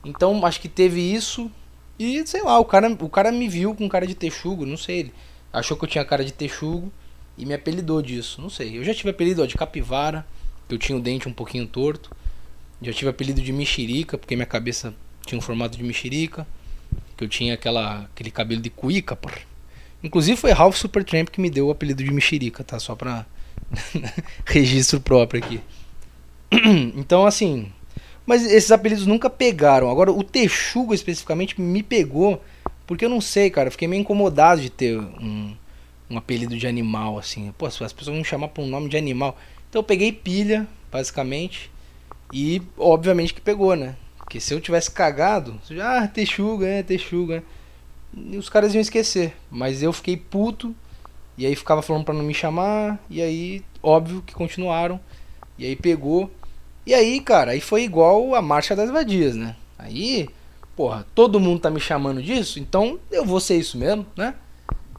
[0.03, 1.49] Então acho que teve isso
[1.97, 4.99] e sei lá, o cara, o cara me viu com cara de texugo, não sei.
[4.99, 5.13] Ele
[5.51, 6.91] achou que eu tinha cara de texugo
[7.38, 8.77] e me apelidou disso, não sei.
[8.77, 10.25] Eu já tive apelido ó, de capivara,
[10.70, 12.11] eu tinha o dente um pouquinho torto.
[12.82, 14.93] Já tive apelido de mexerica, porque minha cabeça
[15.26, 16.47] tinha um formato de mexerica.
[17.17, 19.39] Que eu tinha aquela, aquele cabelo de cuíca, porra.
[20.03, 22.80] Inclusive foi Ralph Supertramp que me deu o apelido de mexerica, tá?
[22.80, 23.26] Só pra
[24.45, 25.61] registro próprio aqui.
[26.95, 27.72] então, assim,
[28.26, 29.89] mas esses apelidos nunca pegaram.
[29.89, 32.41] Agora, o Texugo especificamente me pegou
[32.86, 35.55] Porque eu não sei, cara, eu fiquei meio incomodado de ter um,
[36.10, 37.53] um apelido de animal, assim.
[37.57, 39.38] Pô, as pessoas vão me chamar por um nome de animal.
[39.70, 41.72] Então eu peguei pilha, basicamente.
[42.34, 43.95] E obviamente que pegou, né?
[44.18, 47.43] Porque se eu tivesse cagado, já, ah, texuga, é, texuga.
[48.16, 49.36] E os caras iam esquecer.
[49.49, 50.76] Mas eu fiquei puto.
[51.38, 52.99] E aí ficava falando pra não me chamar.
[53.10, 54.99] E aí, óbvio que continuaram.
[55.57, 56.32] E aí pegou.
[56.86, 59.55] E aí, cara, aí foi igual a marcha das vadias, né?
[59.78, 60.28] Aí,
[60.76, 64.34] porra, todo mundo tá me chamando disso, então eu vou ser isso mesmo, né?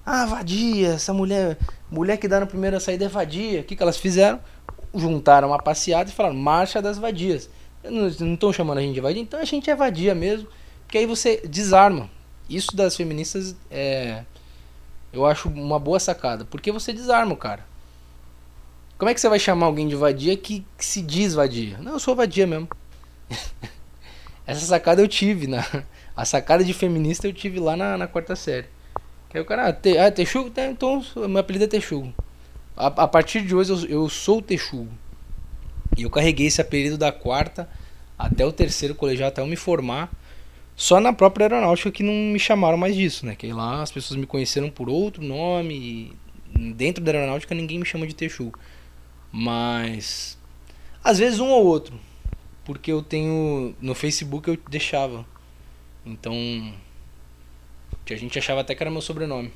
[0.05, 1.59] Ah, vadia, essa mulher,
[1.91, 3.61] mulher que dá no primeiro a saída é vadia.
[3.61, 4.41] O que, que elas fizeram?
[4.95, 7.49] Juntaram uma passeada e falaram, marcha das vadias.
[7.83, 10.49] Não estão chamando a gente de vadia, então a gente é vadia mesmo.
[10.85, 12.11] Porque aí você desarma.
[12.49, 14.25] Isso das feministas é.
[15.13, 16.45] Eu acho uma boa sacada.
[16.45, 17.65] Porque você desarma o cara.
[18.99, 21.79] Como é que você vai chamar alguém de vadia que, que se diz vadia?
[21.79, 22.69] Não, eu sou vadia mesmo.
[24.47, 25.65] Essa sacada eu tive, na,
[26.15, 28.67] a sacada de feminista eu tive lá na, na quarta série.
[29.33, 30.51] Aí o cara, ah, te, ah Texugo?
[30.51, 32.13] Tá, então meu apelido é Texugo.
[32.77, 34.91] A, a partir de hoje eu, eu sou Texugo.
[35.97, 37.69] E eu carreguei esse apelido da quarta
[38.19, 40.11] até o terceiro colegial, até eu me formar.
[40.77, 43.35] Só na própria aeronáutica que não me chamaram mais disso, né?
[43.35, 46.13] Que lá as pessoas me conheceram por outro nome.
[46.75, 48.59] dentro da aeronáutica ninguém me chama de Texugo.
[49.31, 50.39] Mas
[51.05, 51.95] às vezes um ou outro,
[52.65, 55.25] porque eu tenho no Facebook eu deixava.
[56.05, 56.35] Então
[58.11, 59.53] que a gente achava até que era meu sobrenome.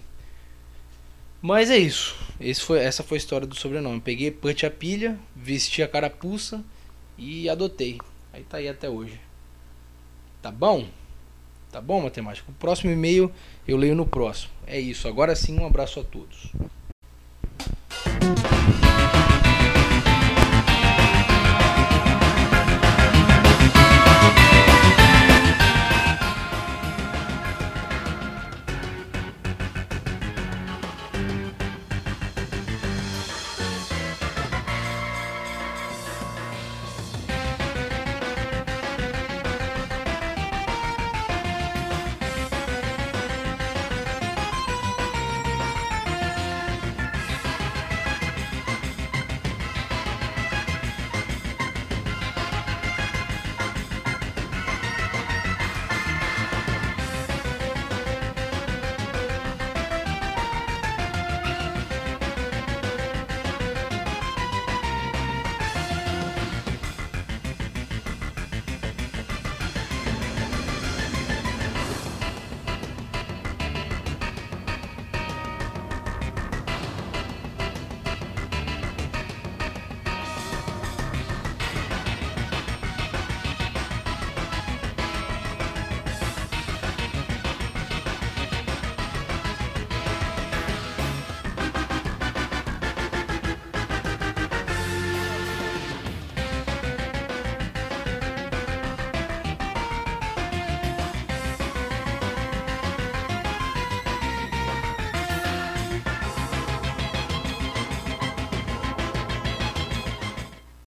[1.42, 2.14] Mas é isso.
[2.60, 4.00] Foi, essa foi a história do sobrenome.
[4.00, 6.64] Peguei Put a pilha, vesti a carapuça
[7.18, 7.98] e adotei.
[8.32, 9.20] Aí tá aí até hoje.
[10.40, 10.86] Tá bom?
[11.72, 12.48] Tá bom, matemática?
[12.48, 13.32] O próximo e-mail
[13.66, 14.52] eu leio no próximo.
[14.68, 15.08] É isso.
[15.08, 16.52] Agora sim, um abraço a todos.